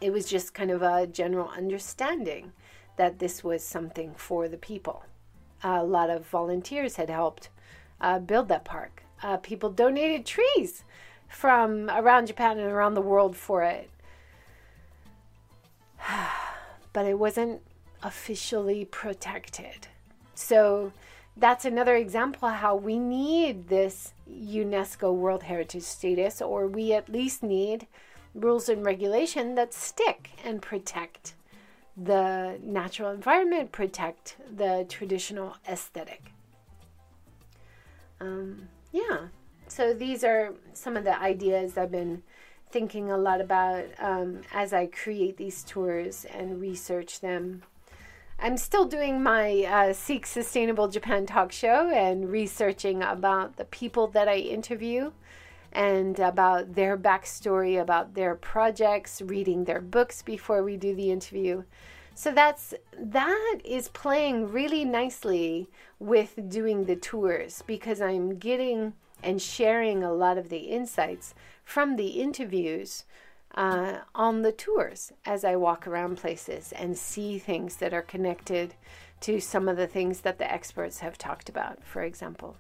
it 0.01 0.11
was 0.11 0.25
just 0.25 0.53
kind 0.53 0.69
of 0.69 0.81
a 0.81 1.07
general 1.07 1.47
understanding 1.47 2.51
that 2.97 3.19
this 3.19 3.41
was 3.41 3.63
something 3.63 4.13
for 4.15 4.49
the 4.49 4.57
people. 4.57 5.05
A 5.63 5.81
lot 5.81 6.09
of 6.09 6.25
volunteers 6.27 6.97
had 6.97 7.09
helped 7.09 7.47
uh, 8.01 8.19
build 8.19 8.49
that 8.49 8.65
park. 8.65 9.03
Uh, 9.23 9.37
people 9.37 9.69
donated 9.69 10.25
trees 10.25 10.83
from 11.29 11.89
around 11.89 12.27
Japan 12.27 12.59
and 12.59 12.69
around 12.69 12.95
the 12.95 13.01
world 13.01 13.37
for 13.37 13.63
it. 13.63 13.89
but 16.91 17.05
it 17.05 17.17
wasn't 17.17 17.61
officially 18.03 18.83
protected. 18.83 19.87
So 20.35 20.91
that's 21.39 21.65
another 21.65 21.95
example 21.95 22.49
how 22.49 22.75
we 22.75 22.99
need 22.99 23.69
this 23.69 24.13
UNESCO 24.29 25.13
World 25.13 25.43
Heritage 25.43 25.83
status, 25.83 26.41
or 26.41 26.67
we 26.67 26.93
at 26.93 27.09
least 27.09 27.41
need 27.41 27.87
rules 28.35 28.69
and 28.69 28.85
regulation 28.85 29.55
that 29.55 29.73
stick 29.73 30.31
and 30.43 30.61
protect 30.61 31.33
the 31.97 32.59
natural 32.61 33.11
environment, 33.11 33.71
protect 33.71 34.37
the 34.55 34.85
traditional 34.87 35.55
aesthetic. 35.67 36.31
Um, 38.21 38.67
yeah, 38.91 39.27
so 39.67 39.93
these 39.93 40.23
are 40.23 40.53
some 40.73 40.97
of 40.97 41.03
the 41.03 41.19
ideas 41.19 41.77
I've 41.77 41.91
been 41.91 42.23
thinking 42.71 43.11
a 43.11 43.17
lot 43.17 43.41
about 43.41 43.85
um, 43.97 44.41
as 44.53 44.73
I 44.73 44.85
create 44.87 45.37
these 45.37 45.63
tours 45.63 46.25
and 46.25 46.61
research 46.61 47.19
them. 47.19 47.63
I'm 48.41 48.55
still 48.55 48.85
doing 48.85 49.21
my 49.21 49.63
uh, 49.63 49.93
Seek 49.93 50.25
Sustainable 50.25 50.87
Japan 50.87 51.25
talk 51.25 51.51
show 51.51 51.89
and 51.89 52.31
researching 52.31 53.03
about 53.03 53.57
the 53.57 53.65
people 53.65 54.07
that 54.07 54.29
I 54.29 54.37
interview 54.37 55.11
and 55.73 56.17
about 56.19 56.73
their 56.73 56.97
backstory, 56.97 57.81
about 57.81 58.13
their 58.13 58.35
projects, 58.35 59.21
reading 59.21 59.65
their 59.65 59.81
books 59.81 60.21
before 60.21 60.63
we 60.63 60.77
do 60.77 60.95
the 60.95 61.11
interview. 61.11 61.63
So 62.15 62.31
that's 62.31 62.73
that 62.97 63.59
is 63.65 63.89
playing 63.89 64.53
really 64.53 64.85
nicely 64.85 65.67
with 65.99 66.49
doing 66.49 66.85
the 66.85 66.95
tours 66.95 67.61
because 67.67 67.99
I'm 67.99 68.37
getting 68.37 68.93
and 69.21 69.41
sharing 69.41 70.01
a 70.01 70.13
lot 70.13 70.37
of 70.37 70.47
the 70.47 70.59
insights 70.59 71.33
from 71.65 71.97
the 71.97 72.21
interviews 72.21 73.03
uh, 73.55 73.99
on 74.15 74.41
the 74.41 74.51
tours 74.51 75.11
as 75.25 75.43
I 75.43 75.55
walk 75.55 75.87
around 75.87 76.17
places 76.17 76.71
and 76.71 76.97
see 76.97 77.39
things 77.39 77.77
that 77.77 77.93
are 77.93 78.01
connected 78.01 78.75
to 79.21 79.39
some 79.39 79.67
of 79.67 79.77
the 79.77 79.87
things 79.87 80.21
that 80.21 80.37
the 80.37 80.51
experts 80.51 80.99
have 80.99 81.17
talked 81.17 81.49
about, 81.49 81.83
for 81.83 82.03
example. 82.03 82.57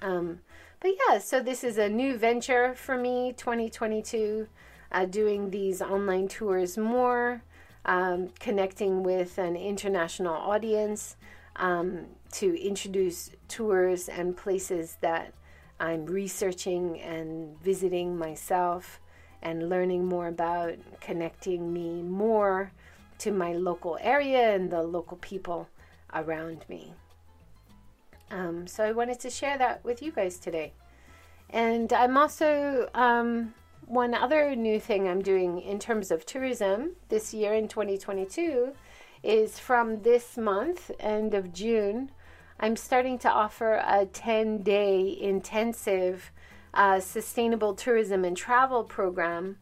Um, 0.00 0.40
but 0.80 0.92
yeah, 1.08 1.18
so 1.18 1.40
this 1.40 1.62
is 1.62 1.78
a 1.78 1.88
new 1.88 2.16
venture 2.16 2.74
for 2.74 2.96
me, 2.96 3.34
2022, 3.36 4.48
uh, 4.90 5.04
doing 5.04 5.50
these 5.50 5.80
online 5.80 6.28
tours 6.28 6.76
more, 6.76 7.42
um, 7.84 8.30
connecting 8.40 9.02
with 9.02 9.38
an 9.38 9.56
international 9.56 10.34
audience 10.34 11.16
um, 11.56 12.06
to 12.32 12.60
introduce 12.60 13.30
tours 13.48 14.08
and 14.08 14.36
places 14.36 14.96
that 15.00 15.34
I'm 15.78 16.06
researching 16.06 17.00
and 17.00 17.58
visiting 17.60 18.16
myself 18.16 19.00
and 19.42 19.68
learning 19.68 20.04
more 20.04 20.28
about 20.28 20.74
connecting 21.00 21.72
me 21.72 22.02
more 22.02 22.72
to 23.18 23.30
my 23.30 23.52
local 23.52 23.98
area 24.00 24.54
and 24.54 24.70
the 24.70 24.82
local 24.82 25.16
people 25.18 25.68
around 26.14 26.64
me. 26.68 26.94
Um, 28.30 28.66
so 28.66 28.84
I 28.84 28.92
wanted 28.92 29.20
to 29.20 29.30
share 29.30 29.58
that 29.58 29.84
with 29.84 30.02
you 30.02 30.10
guys 30.12 30.38
today. 30.38 30.72
And 31.50 31.92
I'm 31.92 32.16
also, 32.16 32.88
um, 32.94 33.54
one 33.86 34.14
other 34.14 34.56
new 34.56 34.80
thing 34.80 35.06
I'm 35.06 35.22
doing 35.22 35.60
in 35.60 35.78
terms 35.78 36.10
of 36.10 36.24
tourism 36.24 36.96
this 37.08 37.34
year 37.34 37.52
in 37.52 37.68
2022 37.68 38.72
is 39.22 39.58
from 39.58 40.02
this 40.02 40.36
month, 40.36 40.90
end 40.98 41.34
of 41.34 41.52
June, 41.52 42.10
I'm 42.58 42.76
starting 42.76 43.18
to 43.18 43.30
offer 43.30 43.82
a 43.84 44.06
10 44.06 44.62
day 44.62 45.18
intensive 45.20 46.30
uh, 46.74 47.00
sustainable 47.00 47.74
tourism 47.74 48.24
and 48.24 48.36
travel 48.36 48.84
program 48.84 49.56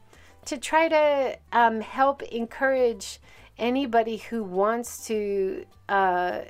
to 0.45 0.57
try 0.57 0.89
to 0.89 1.39
um, 1.53 1.81
help 1.81 2.23
encourage 2.23 3.19
anybody 3.59 4.17
who 4.17 4.43
wants 4.43 5.07
to 5.07 5.65
uh, 5.89 6.41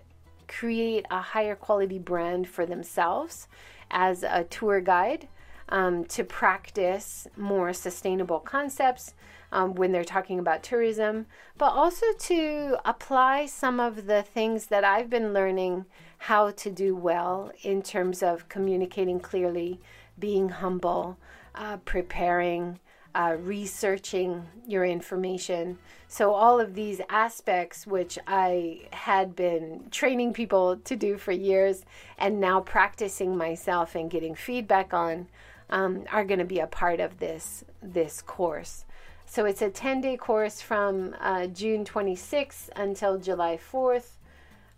create 0.49 1.07
a 1.11 1.21
higher 1.21 1.57
quality 1.57 1.99
brand 1.99 2.49
for 2.49 2.67
themselves 2.67 3.49
as 3.91 4.23
a 4.23 4.45
tour 4.45 4.81
guide. 4.81 5.29
um, 5.71 6.05
to 6.07 6.25
practice 6.25 7.29
more 7.37 7.73
sustainable 7.73 8.41
concepts 8.41 9.15
um, 9.53 9.75
when 9.75 9.93
they're 9.93 10.05
talking 10.05 10.39
about 10.39 10.63
tourism, 10.63 11.27
but 11.59 11.71
also 11.71 12.07
to 12.19 12.77
apply 12.85 13.47
some 13.47 13.81
of 13.81 14.07
the 14.07 14.23
things 14.23 14.67
that 14.67 14.85
I've 14.85 15.11
been 15.11 15.33
learning 15.33 15.87
how 16.19 16.51
to 16.51 16.71
do 16.71 16.95
well 16.95 17.51
in 17.63 17.83
terms 17.83 18.23
of 18.23 18.49
communicating 18.49 19.21
clearly, 19.21 19.81
being 20.21 20.51
humble, 20.51 21.19
uh, 21.55 21.79
preparing, 21.79 22.79
uh, 23.15 23.37
researching 23.41 24.47
your 24.67 24.85
information. 24.85 25.79
So, 26.07 26.33
all 26.33 26.61
of 26.61 26.75
these 26.75 27.01
aspects, 27.09 27.87
which 27.87 28.19
I 28.27 28.83
had 28.93 29.35
been 29.35 29.89
training 29.91 30.33
people 30.33 30.77
to 30.77 30.97
do 30.97 31.17
for 31.17 31.33
years 31.33 31.85
and 32.19 32.41
now 32.41 32.61
practicing 32.61 33.37
myself 33.37 33.95
and 33.95 34.11
getting 34.11 34.35
feedback 34.35 34.95
on, 34.95 35.29
um, 35.71 36.05
are 36.13 36.25
going 36.25 36.39
to 36.39 36.45
be 36.45 36.61
a 36.61 36.67
part 36.67 37.01
of 37.01 37.19
this, 37.19 37.65
this 37.83 38.23
course. 38.23 38.85
So, 39.27 39.45
it's 39.45 39.63
a 39.63 39.71
10 39.71 40.01
day 40.01 40.17
course 40.17 40.61
from 40.61 41.17
uh, 41.21 41.47
June 41.47 41.85
26th 41.85 42.69
until 42.77 43.19
July 43.19 43.59
4th, 43.59 44.19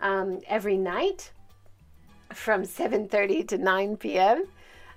um, 0.00 0.40
every 0.46 0.78
night 0.78 1.32
from 2.32 2.62
7.30 2.62 3.48
to 3.48 3.58
9 3.58 3.96
p.m. 3.98 4.46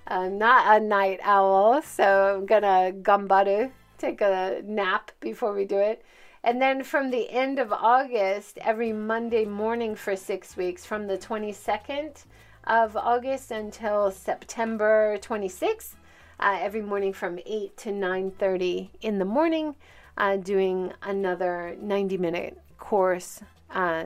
I'm 0.08 0.38
not 0.38 0.76
a 0.80 0.84
night 0.84 1.18
owl, 1.24 1.82
so 1.82 2.36
I'm 2.36 2.46
gonna 2.46 2.92
gambaru, 2.92 3.72
take 3.98 4.20
a 4.20 4.62
nap 4.64 5.10
before 5.18 5.52
we 5.52 5.64
do 5.64 5.78
it. 5.78 6.04
And 6.44 6.62
then 6.62 6.84
from 6.84 7.10
the 7.10 7.28
end 7.28 7.58
of 7.58 7.72
August, 7.72 8.56
every 8.58 8.92
Monday 8.92 9.44
morning 9.44 9.96
for 9.96 10.14
six 10.14 10.56
weeks, 10.56 10.86
from 10.86 11.08
the 11.08 11.18
22nd 11.18 12.24
of 12.68 12.96
August 12.96 13.50
until 13.50 14.12
September 14.12 15.18
26th, 15.18 15.96
uh, 16.38 16.56
every 16.60 16.82
morning 16.82 17.12
from 17.12 17.40
8 17.44 17.76
to 17.78 17.90
9.30 17.90 18.90
in 19.00 19.18
the 19.18 19.24
morning, 19.24 19.74
uh, 20.16 20.36
doing 20.36 20.92
another 21.02 21.76
90 21.80 22.16
minute 22.16 22.60
course, 22.78 23.40
uh, 23.70 24.04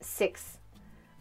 six 0.00 0.58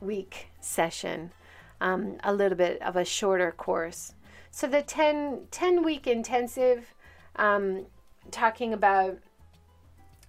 week 0.01 0.47
session, 0.59 1.31
um, 1.79 2.17
a 2.25 2.33
little 2.33 2.57
bit 2.57 2.81
of 2.81 2.97
a 2.97 3.05
shorter 3.05 3.53
course. 3.53 4.13
So 4.57 4.65
the 4.65 4.81
10, 4.81 5.49
10 5.51 5.83
week 5.83 6.07
intensive, 6.07 6.95
um, 7.35 7.85
talking 8.31 8.73
about 8.73 9.19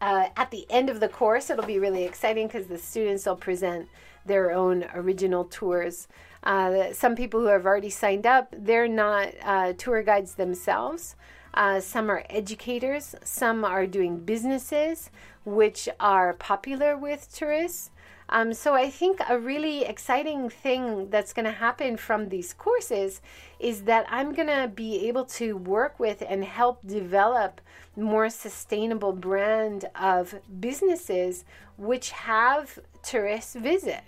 uh, 0.03 0.27
at 0.37 0.51
the 0.51 0.67
end 0.69 0.91
of 0.91 1.01
the 1.01 1.09
course, 1.09 1.49
it'll 1.49 1.64
be 1.64 1.79
really 1.79 2.05
exciting 2.05 2.47
because 2.47 2.67
the 2.67 2.77
students 2.77 3.25
will 3.25 3.37
present 3.37 3.88
their 4.27 4.53
own 4.53 4.85
original 4.95 5.45
tours. 5.45 6.09
Uh, 6.43 6.93
some 6.93 7.17
people 7.17 7.41
who 7.41 7.47
have 7.47 7.64
already 7.64 7.88
signed 7.88 8.27
up, 8.27 8.55
they're 8.55 8.87
not 8.87 9.29
uh, 9.43 9.73
tour 9.79 10.03
guides 10.03 10.35
themselves. 10.35 11.17
Uh, 11.55 11.81
some 11.81 12.11
are 12.11 12.23
educators, 12.29 13.14
some 13.25 13.64
are 13.64 13.87
doing 13.87 14.19
businesses 14.19 15.11
which 15.47 15.88
are 15.99 16.35
popular 16.35 16.99
with 16.99 17.35
tourists. 17.35 17.91
Um, 18.31 18.53
so 18.53 18.75
I 18.75 18.91
think 18.91 19.21
a 19.29 19.38
really 19.38 19.85
exciting 19.85 20.51
thing 20.51 21.09
that's 21.09 21.33
going 21.33 21.47
to 21.47 21.53
happen 21.53 21.97
from 21.97 22.29
these 22.29 22.53
courses 22.53 23.23
is 23.59 23.83
that 23.85 24.07
I'm 24.11 24.35
going 24.35 24.49
to 24.49 24.69
be 24.69 25.09
able 25.09 25.25
to 25.25 25.57
work 25.57 25.99
with 25.99 26.23
and 26.29 26.45
help 26.45 26.87
develop 26.87 27.61
more 27.97 28.29
sustainable 28.29 29.12
brand 29.12 29.87
of 29.95 30.35
businesses 30.61 31.45
which 31.79 32.11
have 32.11 32.79
tourists 33.03 33.55
visit. 33.55 34.03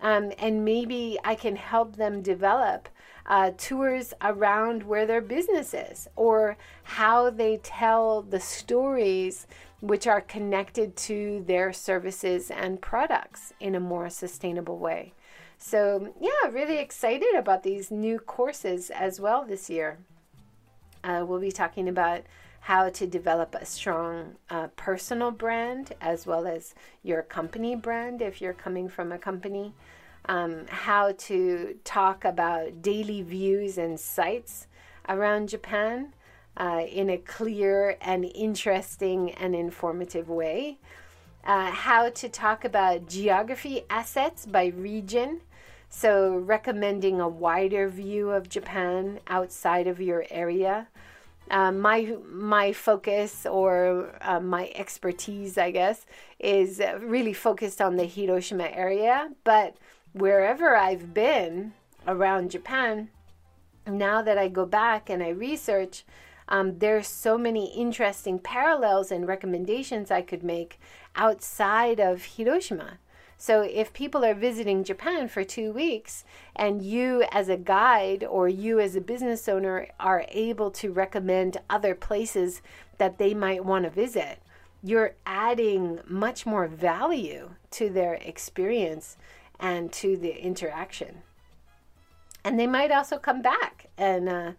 Um, 0.00 0.32
and 0.38 0.64
maybe 0.64 1.18
I 1.22 1.34
can 1.34 1.56
help 1.56 1.96
them 1.96 2.22
develop 2.22 2.88
uh, 3.26 3.52
tours 3.56 4.12
around 4.20 4.82
where 4.82 5.06
their 5.06 5.20
business 5.20 5.74
is 5.74 6.08
or 6.16 6.56
how 6.82 7.30
they 7.30 7.58
tell 7.58 8.22
the 8.22 8.40
stories 8.40 9.46
which 9.82 10.06
are 10.06 10.20
connected 10.20 10.94
to 10.96 11.42
their 11.48 11.72
services 11.72 12.52
and 12.52 12.80
products 12.80 13.52
in 13.58 13.74
a 13.74 13.80
more 13.80 14.08
sustainable 14.08 14.78
way. 14.78 15.12
So, 15.58 16.14
yeah, 16.20 16.50
really 16.50 16.78
excited 16.78 17.34
about 17.34 17.64
these 17.64 17.90
new 17.90 18.20
courses 18.20 18.90
as 18.90 19.18
well 19.20 19.44
this 19.44 19.68
year. 19.68 19.98
Uh, 21.02 21.24
we'll 21.26 21.40
be 21.40 21.50
talking 21.50 21.88
about 21.88 22.22
how 22.60 22.90
to 22.90 23.08
develop 23.08 23.56
a 23.56 23.64
strong 23.64 24.36
uh, 24.48 24.68
personal 24.76 25.32
brand 25.32 25.92
as 26.00 26.28
well 26.28 26.46
as 26.46 26.76
your 27.02 27.22
company 27.22 27.74
brand 27.74 28.22
if 28.22 28.40
you're 28.40 28.52
coming 28.52 28.88
from 28.88 29.10
a 29.10 29.18
company. 29.18 29.74
Um, 30.26 30.66
how 30.68 31.10
to 31.10 31.76
talk 31.82 32.24
about 32.24 32.82
daily 32.82 33.22
views 33.22 33.78
and 33.78 33.98
sites 33.98 34.68
around 35.08 35.48
Japan 35.48 36.12
uh, 36.56 36.84
in 36.88 37.10
a 37.10 37.18
clear 37.18 37.96
and 38.00 38.24
interesting 38.24 39.32
and 39.32 39.54
informative 39.54 40.28
way. 40.28 40.78
Uh, 41.44 41.70
how 41.70 42.08
to 42.08 42.28
talk 42.28 42.64
about 42.64 43.08
geography 43.08 43.82
assets 43.90 44.46
by 44.46 44.66
region. 44.66 45.40
So, 45.88 46.36
recommending 46.36 47.20
a 47.20 47.28
wider 47.28 47.88
view 47.88 48.30
of 48.30 48.48
Japan 48.48 49.20
outside 49.26 49.86
of 49.86 50.00
your 50.00 50.24
area. 50.30 50.88
Uh, 51.50 51.72
my 51.72 52.16
my 52.30 52.72
focus 52.72 53.44
or 53.44 54.14
uh, 54.22 54.40
my 54.40 54.70
expertise, 54.74 55.58
I 55.58 55.70
guess, 55.70 56.06
is 56.38 56.80
really 57.00 57.34
focused 57.34 57.82
on 57.82 57.96
the 57.96 58.04
Hiroshima 58.04 58.68
area. 58.72 59.30
But 59.44 59.76
wherever 60.12 60.76
I've 60.76 61.12
been 61.12 61.72
around 62.06 62.52
Japan, 62.52 63.10
now 63.86 64.22
that 64.22 64.38
I 64.38 64.48
go 64.48 64.64
back 64.64 65.10
and 65.10 65.22
I 65.22 65.30
research, 65.30 66.04
um, 66.48 66.78
there's 66.78 67.08
so 67.08 67.38
many 67.38 67.72
interesting 67.72 68.38
parallels 68.38 69.10
and 69.10 69.26
recommendations 69.26 70.10
I 70.10 70.22
could 70.22 70.42
make 70.42 70.78
outside 71.14 72.00
of 72.00 72.24
Hiroshima. 72.24 72.98
So, 73.38 73.62
if 73.62 73.92
people 73.92 74.24
are 74.24 74.34
visiting 74.34 74.84
Japan 74.84 75.26
for 75.26 75.42
two 75.42 75.72
weeks 75.72 76.24
and 76.54 76.80
you, 76.80 77.24
as 77.32 77.48
a 77.48 77.56
guide 77.56 78.22
or 78.22 78.48
you, 78.48 78.78
as 78.78 78.94
a 78.94 79.00
business 79.00 79.48
owner, 79.48 79.88
are 79.98 80.24
able 80.28 80.70
to 80.70 80.92
recommend 80.92 81.56
other 81.68 81.96
places 81.96 82.62
that 82.98 83.18
they 83.18 83.34
might 83.34 83.64
want 83.64 83.84
to 83.84 83.90
visit, 83.90 84.38
you're 84.80 85.14
adding 85.26 85.98
much 86.06 86.46
more 86.46 86.68
value 86.68 87.50
to 87.72 87.90
their 87.90 88.14
experience 88.14 89.16
and 89.58 89.92
to 89.92 90.16
the 90.16 90.40
interaction. 90.40 91.22
And 92.44 92.58
they 92.58 92.66
might 92.66 92.90
also 92.90 93.18
come 93.18 93.42
back 93.42 93.88
and 93.96 94.28
uh, 94.28 94.52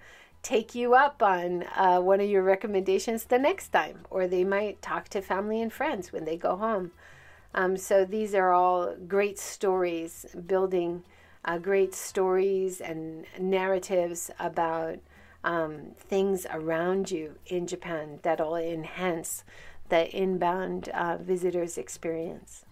take 0.43 0.75
you 0.75 0.93
up 0.93 1.23
on 1.23 1.63
uh, 1.75 1.99
one 1.99 2.19
of 2.19 2.29
your 2.29 2.43
recommendations 2.43 3.23
the 3.23 3.39
next 3.39 3.69
time, 3.69 3.99
or 4.09 4.27
they 4.27 4.43
might 4.43 4.81
talk 4.81 5.07
to 5.09 5.21
family 5.21 5.61
and 5.61 5.73
friends 5.73 6.11
when 6.11 6.25
they 6.25 6.37
go 6.37 6.57
home. 6.57 6.91
Um, 7.55 7.77
so 7.77 8.03
these 8.03 8.35
are 8.35 8.51
all 8.51 8.95
great 9.07 9.39
stories, 9.39 10.25
building 10.45 11.03
uh, 11.45 11.57
great 11.57 11.95
stories 11.95 12.81
and 12.81 13.25
narratives 13.39 14.31
about 14.39 14.99
um, 15.43 15.91
things 15.97 16.45
around 16.51 17.11
you 17.11 17.35
in 17.47 17.67
Japan 17.67 18.19
that'll 18.21 18.55
enhance 18.55 19.43
the 19.89 20.09
inbound 20.15 20.89
uh, 20.89 21.17
visitors' 21.17 21.77
experience. 21.77 22.65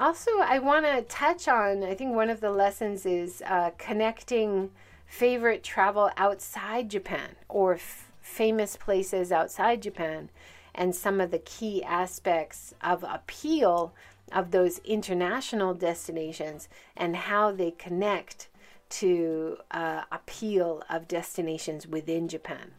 Also, 0.00 0.30
I 0.40 0.58
want 0.58 0.84
to 0.86 1.02
touch 1.02 1.46
on, 1.46 1.84
I 1.84 1.94
think 1.94 2.14
one 2.14 2.30
of 2.30 2.40
the 2.40 2.50
lessons 2.50 3.06
is 3.06 3.42
uh, 3.46 3.70
connecting 3.78 4.70
favorite 5.14 5.62
travel 5.62 6.10
outside 6.16 6.88
Japan 6.88 7.36
or 7.48 7.74
f- 7.74 8.10
famous 8.20 8.76
places 8.76 9.30
outside 9.30 9.80
Japan 9.80 10.28
and 10.74 10.92
some 10.92 11.20
of 11.20 11.30
the 11.30 11.38
key 11.38 11.84
aspects 11.84 12.74
of 12.82 13.04
appeal 13.08 13.94
of 14.32 14.50
those 14.50 14.78
international 14.78 15.72
destinations 15.72 16.68
and 16.96 17.14
how 17.14 17.52
they 17.52 17.70
connect 17.70 18.48
to 18.88 19.56
uh, 19.70 20.02
appeal 20.10 20.82
of 20.90 21.06
destinations 21.06 21.86
within 21.86 22.26
Japan. 22.26 22.72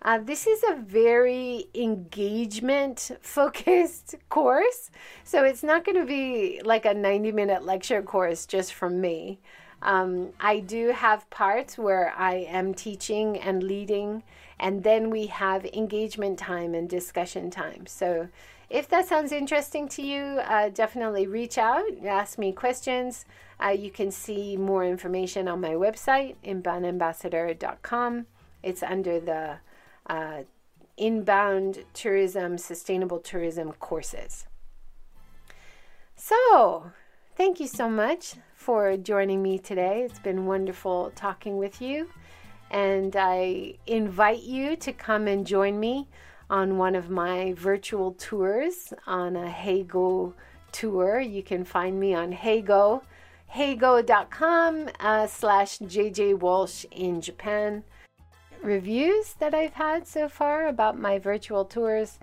Uh, 0.00 0.18
this 0.18 0.46
is 0.46 0.62
a 0.62 0.76
very 0.76 1.66
engagement 1.74 3.10
focused 3.20 4.14
course. 4.28 4.92
So 5.24 5.42
it's 5.42 5.64
not 5.64 5.84
going 5.84 5.98
to 5.98 6.06
be 6.06 6.60
like 6.64 6.84
a 6.84 6.94
90 6.94 7.32
minute 7.32 7.64
lecture 7.64 8.00
course 8.00 8.46
just 8.46 8.72
from 8.72 9.00
me. 9.00 9.40
Um, 9.82 10.30
I 10.40 10.60
do 10.60 10.88
have 10.88 11.28
parts 11.30 11.78
where 11.78 12.12
I 12.16 12.36
am 12.36 12.74
teaching 12.74 13.38
and 13.38 13.62
leading, 13.62 14.22
and 14.58 14.82
then 14.82 15.10
we 15.10 15.26
have 15.26 15.64
engagement 15.66 16.38
time 16.38 16.74
and 16.74 16.88
discussion 16.88 17.50
time. 17.50 17.86
So, 17.86 18.28
if 18.70 18.86
that 18.88 19.06
sounds 19.06 19.32
interesting 19.32 19.88
to 19.88 20.02
you, 20.02 20.40
uh, 20.44 20.68
definitely 20.68 21.26
reach 21.26 21.56
out, 21.56 21.84
ask 22.04 22.38
me 22.38 22.52
questions. 22.52 23.24
Uh, 23.62 23.68
you 23.68 23.90
can 23.90 24.10
see 24.10 24.56
more 24.56 24.84
information 24.84 25.48
on 25.48 25.60
my 25.60 25.70
website, 25.70 26.34
inboundambassador.com. 26.44 28.26
It's 28.62 28.82
under 28.82 29.20
the 29.20 29.56
uh, 30.06 30.42
Inbound 30.98 31.84
Tourism, 31.94 32.58
Sustainable 32.58 33.20
Tourism 33.20 33.72
courses. 33.72 34.46
So, 36.14 36.90
thank 37.38 37.60
you 37.60 37.68
so 37.68 37.88
much 37.88 38.34
for 38.56 38.96
joining 38.96 39.40
me 39.40 39.60
today. 39.60 40.02
It's 40.02 40.18
been 40.18 40.44
wonderful 40.44 41.12
talking 41.14 41.56
with 41.56 41.80
you. 41.80 42.10
and 42.70 43.14
I 43.16 43.76
invite 43.86 44.42
you 44.42 44.76
to 44.76 44.92
come 44.92 45.26
and 45.28 45.46
join 45.46 45.78
me 45.80 46.08
on 46.50 46.76
one 46.76 46.96
of 46.96 47.08
my 47.08 47.54
virtual 47.54 48.12
tours 48.12 48.92
on 49.06 49.36
a 49.36 49.48
Heygo 49.48 50.34
tour. 50.72 51.20
You 51.20 51.42
can 51.44 51.64
find 51.64 51.98
me 51.98 52.12
on 52.12 52.32
Heygo, 52.32 53.02
heygo.com 53.54 54.88
uh, 54.98 55.26
slash 55.28 55.78
JJ 55.78 56.40
Walsh 56.40 56.84
in 56.90 57.20
Japan. 57.20 57.84
Reviews 58.62 59.34
that 59.38 59.54
I've 59.54 59.74
had 59.74 60.08
so 60.08 60.28
far 60.28 60.66
about 60.66 60.98
my 60.98 61.20
virtual 61.20 61.64
tours. 61.64 62.18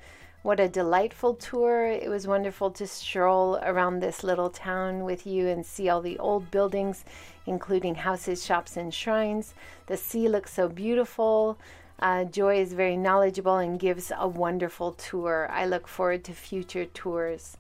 What 0.45 0.59
a 0.59 0.69
delightful 0.69 1.33
tour. 1.33 1.87
It 1.87 2.07
was 2.07 2.27
wonderful 2.27 2.69
to 2.69 2.85
stroll 2.85 3.57
around 3.63 3.99
this 3.99 4.23
little 4.23 4.51
town 4.51 5.03
with 5.03 5.25
you 5.25 5.47
and 5.47 5.65
see 5.65 5.89
all 5.89 6.01
the 6.01 6.19
old 6.19 6.51
buildings, 6.51 7.03
including 7.47 7.95
houses, 7.95 8.45
shops, 8.45 8.77
and 8.77 8.93
shrines. 8.93 9.55
The 9.87 9.97
sea 9.97 10.29
looks 10.29 10.53
so 10.53 10.69
beautiful. 10.69 11.57
Uh, 11.97 12.25
Joy 12.25 12.59
is 12.59 12.73
very 12.73 12.95
knowledgeable 12.95 13.57
and 13.57 13.79
gives 13.79 14.11
a 14.15 14.27
wonderful 14.27 14.91
tour. 14.91 15.49
I 15.51 15.65
look 15.65 15.87
forward 15.87 16.23
to 16.25 16.33
future 16.33 16.85
tours. 16.85 17.57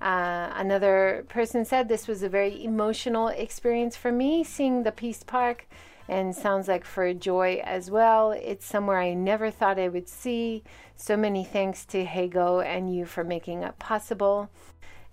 Uh, 0.00 0.50
another 0.56 1.24
person 1.28 1.64
said 1.64 1.88
this 1.88 2.08
was 2.08 2.24
a 2.24 2.28
very 2.28 2.64
emotional 2.64 3.28
experience 3.28 3.96
for 3.96 4.10
me 4.10 4.42
seeing 4.42 4.82
the 4.82 4.90
Peace 4.90 5.22
Park, 5.22 5.68
and 6.08 6.34
sounds 6.34 6.68
like 6.68 6.84
for 6.84 7.12
Joy 7.12 7.60
as 7.64 7.90
well. 7.90 8.32
It's 8.32 8.64
somewhere 8.64 8.98
I 8.98 9.14
never 9.14 9.50
thought 9.50 9.78
I 9.78 9.88
would 9.88 10.08
see. 10.08 10.62
So 10.96 11.16
many 11.16 11.44
thanks 11.44 11.84
to 11.86 12.04
Heygo 12.04 12.64
and 12.64 12.94
you 12.94 13.06
for 13.06 13.24
making 13.24 13.62
it 13.62 13.78
possible. 13.78 14.50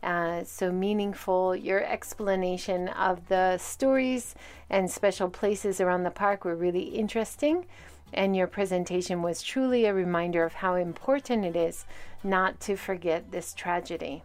Uh, 0.02 0.44
so 0.44 0.72
meaningful. 0.72 1.56
Your 1.56 1.84
explanation 1.84 2.90
of 2.90 3.28
the 3.30 3.58
stories 3.58 4.36
and 4.70 4.92
special 4.92 5.30
places 5.30 5.80
around 5.80 6.04
the 6.04 6.12
park 6.12 6.46
were 6.46 6.56
really 6.56 6.84
interesting 6.84 7.66
and 8.14 8.36
your 8.36 8.48
presentation 8.48 9.22
was 9.22 9.42
truly 9.42 9.86
a 9.86 9.94
reminder 9.94 10.44
of 10.44 10.54
how 10.54 10.76
important 10.76 11.46
it 11.46 11.56
is 11.56 11.86
not 12.24 12.60
to 12.62 12.76
forget 12.76 13.32
this 13.32 13.54
tragedy. 13.54 14.24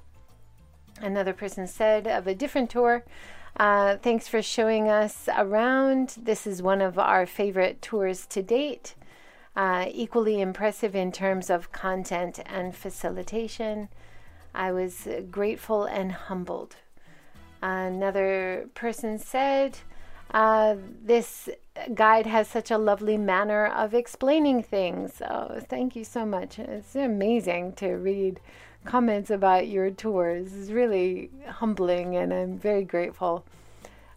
Another 1.01 1.33
person 1.33 1.67
said 1.67 2.07
of 2.07 2.27
a 2.27 2.35
different 2.35 2.71
tour, 2.71 3.05
uh, 3.59 3.97
thanks 3.97 4.29
for 4.29 4.43
showing 4.43 4.89
us 4.89 5.29
around. 5.37 6.17
This 6.21 6.47
is 6.47 6.63
one 6.63 6.81
of 6.81 6.99
our 6.99 7.27
favorite 7.27 7.83
tours 7.83 8.27
to 8.27 8.43
date. 8.43 8.95
Uh, 9.57 9.87
equally 9.91 10.41
impressive 10.41 10.95
in 10.95 11.11
terms 11.11 11.51
of 11.51 11.73
content 11.73 12.39
and 12.47 12.77
facilitation. 12.77 13.89
I 14.55 14.71
was 14.71 15.09
grateful 15.31 15.85
and 15.85 16.13
humbled. 16.13 16.77
Another 17.61 18.69
person 18.75 19.19
said, 19.19 19.79
uh, 20.31 20.77
this 21.05 21.49
guide 21.95 22.27
has 22.27 22.47
such 22.47 22.71
a 22.71 22.79
lovely 22.79 23.17
manner 23.17 23.67
of 23.67 23.95
explaining 23.95 24.63
things. 24.63 25.21
Oh, 25.29 25.61
thank 25.69 25.97
you 25.97 26.05
so 26.05 26.25
much. 26.25 26.59
It's 26.59 26.95
amazing 26.95 27.73
to 27.75 27.95
read 27.95 28.41
comments 28.85 29.31
about 29.31 29.69
your 29.69 29.91
tours. 29.91 30.55
It's 30.55 30.71
really 30.71 31.31
humbling, 31.47 32.17
and 32.17 32.33
I'm 32.33 32.59
very 32.59 32.85
grateful. 32.85 33.45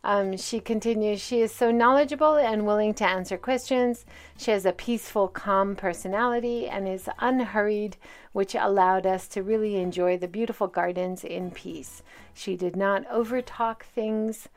Um, 0.04 0.36
she 0.36 0.60
continues, 0.60 1.22
she 1.22 1.42
is 1.42 1.52
so 1.52 1.70
knowledgeable 1.70 2.36
and 2.36 2.66
willing 2.66 2.96
to 2.96 3.06
answer 3.08 3.38
questions. 3.38 4.04
She 4.36 4.50
has 4.50 4.66
a 4.66 4.72
peaceful, 4.72 5.28
calm 5.28 5.76
personality 5.76 6.68
and 6.68 6.88
is 6.88 7.08
unhurried, 7.20 7.98
which 8.32 8.56
allowed 8.56 9.06
us 9.06 9.28
to 9.30 9.44
really 9.44 9.76
enjoy 9.76 10.18
the 10.18 10.28
beautiful 10.28 10.68
gardens 10.68 11.24
in 11.24 11.52
peace. 11.52 12.02
She 12.34 12.56
did 12.56 12.76
not 12.76 13.08
overtalk 13.10 13.84
things 13.84 14.50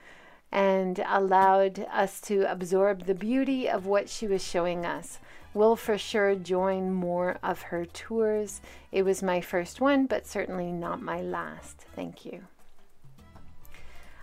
and 0.51 1.05
allowed 1.07 1.87
us 1.93 2.21
to 2.23 2.51
absorb 2.51 3.05
the 3.05 3.15
beauty 3.15 3.69
of 3.69 3.85
what 3.85 4.09
she 4.09 4.27
was 4.27 4.43
showing 4.43 4.87
us. 4.87 5.19
We'll 5.55 5.77
for 5.77 5.97
sure 5.97 6.35
join 6.35 6.93
more 6.93 7.39
of 7.41 7.63
her 7.63 7.87
tours. 7.87 8.61
It 8.91 9.05
was 9.05 9.23
my 9.23 9.41
first 9.41 9.81
one, 9.81 10.07
but 10.07 10.27
certainly 10.27 10.73
not 10.73 11.01
my 11.01 11.23
last. 11.23 11.87
Thank 11.95 12.25
you. 12.25 12.43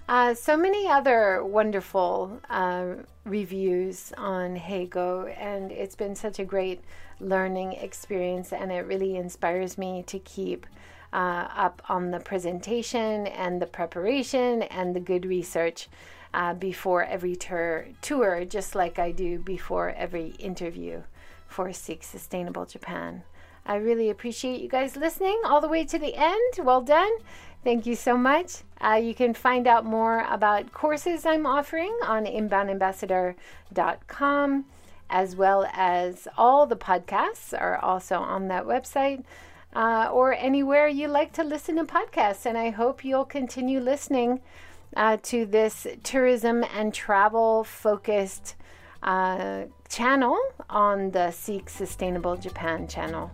Uh, 0.10 0.34
so 0.34 0.58
many 0.58 0.90
other 0.90 1.42
wonderful 1.42 2.42
uh, 2.50 2.96
reviews 3.24 4.12
on 4.18 4.58
Heygo, 4.58 5.34
and 5.40 5.72
it's 5.72 5.96
been 5.96 6.16
such 6.16 6.38
a 6.38 6.44
great 6.44 6.82
learning 7.22 7.74
experience, 7.74 8.52
and 8.52 8.70
it 8.70 8.86
really 8.86 9.16
inspires 9.16 9.78
me 9.78 10.04
to 10.08 10.20
keep 10.20 10.66
uh, 11.14 11.48
up 11.56 11.82
on 11.88 12.12
the 12.12 12.20
presentation 12.20 13.26
and 13.28 13.62
the 13.62 13.68
preparation 13.68 14.64
and 14.64 14.94
the 14.94 15.00
good 15.00 15.26
research 15.26 15.88
uh, 16.34 16.54
before 16.56 17.06
every 17.06 17.38
tour, 17.38 18.46
just 18.46 18.76
like 18.76 19.00
I 19.00 19.12
do 19.12 19.40
before 19.40 19.92
every 19.92 20.32
interview 20.40 21.04
for 21.52 21.74
Seek 21.74 22.04
Sustainable 22.04 22.66
Japan. 22.66 23.24
I 23.66 23.76
really 23.76 24.10
appreciate 24.10 24.62
you 24.62 24.70
guys 24.70 24.96
listening 24.96 25.42
all 25.46 25.62
the 25.62 25.68
way 25.68 25.86
to 25.86 26.00
the 26.00 26.16
end. 26.16 26.40
Well 26.60 26.82
done. 26.82 27.12
Thank 27.64 27.86
you 27.86 27.96
so 27.96 28.18
much. 28.18 28.64
Uh, 28.84 29.00
you 29.02 29.14
can 29.14 29.36
find 29.36 29.68
out 29.68 29.86
more 29.86 30.26
about 30.28 30.74
courses 30.74 31.28
I'm 31.28 31.46
offering 31.46 31.96
on 32.04 32.26
inboundambassador.com, 32.26 34.66
as 35.10 35.36
well 35.36 35.68
as 35.72 36.28
all 36.38 36.66
the 36.66 36.76
podcasts 36.76 37.54
are 37.60 37.78
also 37.78 38.16
on 38.16 38.48
that 38.48 38.66
website. 38.66 39.24
Uh, 39.74 40.10
or 40.12 40.34
anywhere 40.34 40.88
you 40.88 41.08
like 41.08 41.32
to 41.34 41.44
listen 41.44 41.76
to 41.78 41.84
podcasts. 41.86 42.46
And 42.46 42.58
I 42.58 42.72
hope 42.72 43.06
you'll 43.06 43.26
continue 43.26 43.80
listening 43.80 44.42
uh, 44.98 45.16
to 45.24 45.46
this 45.46 45.88
tourism 46.04 46.66
and 46.76 46.94
travel 46.94 47.64
focused 47.64 48.56
uh, 49.04 49.66
channel 49.90 50.38
on 50.70 51.12
the 51.12 51.32
Seek 51.32 51.70
Sustainable 51.70 52.38
Japan 52.38 52.88
channel. 52.88 53.32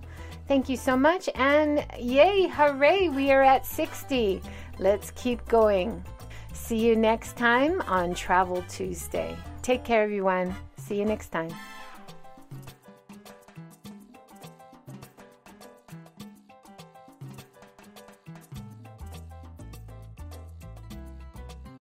Thank 0.47 0.69
you 0.69 0.77
so 0.77 0.95
much, 0.95 1.29
and 1.35 1.85
yay, 1.99 2.47
hooray, 2.47 3.09
we 3.09 3.31
are 3.31 3.43
at 3.43 3.65
60. 3.65 4.41
Let's 4.79 5.11
keep 5.11 5.45
going. 5.47 6.03
See 6.53 6.77
you 6.77 6.95
next 6.95 7.35
time 7.35 7.81
on 7.81 8.13
Travel 8.13 8.63
Tuesday. 8.69 9.35
Take 9.61 9.83
care, 9.83 10.03
everyone. 10.03 10.55
See 10.77 10.97
you 10.97 11.05
next 11.05 11.29
time. 11.29 11.51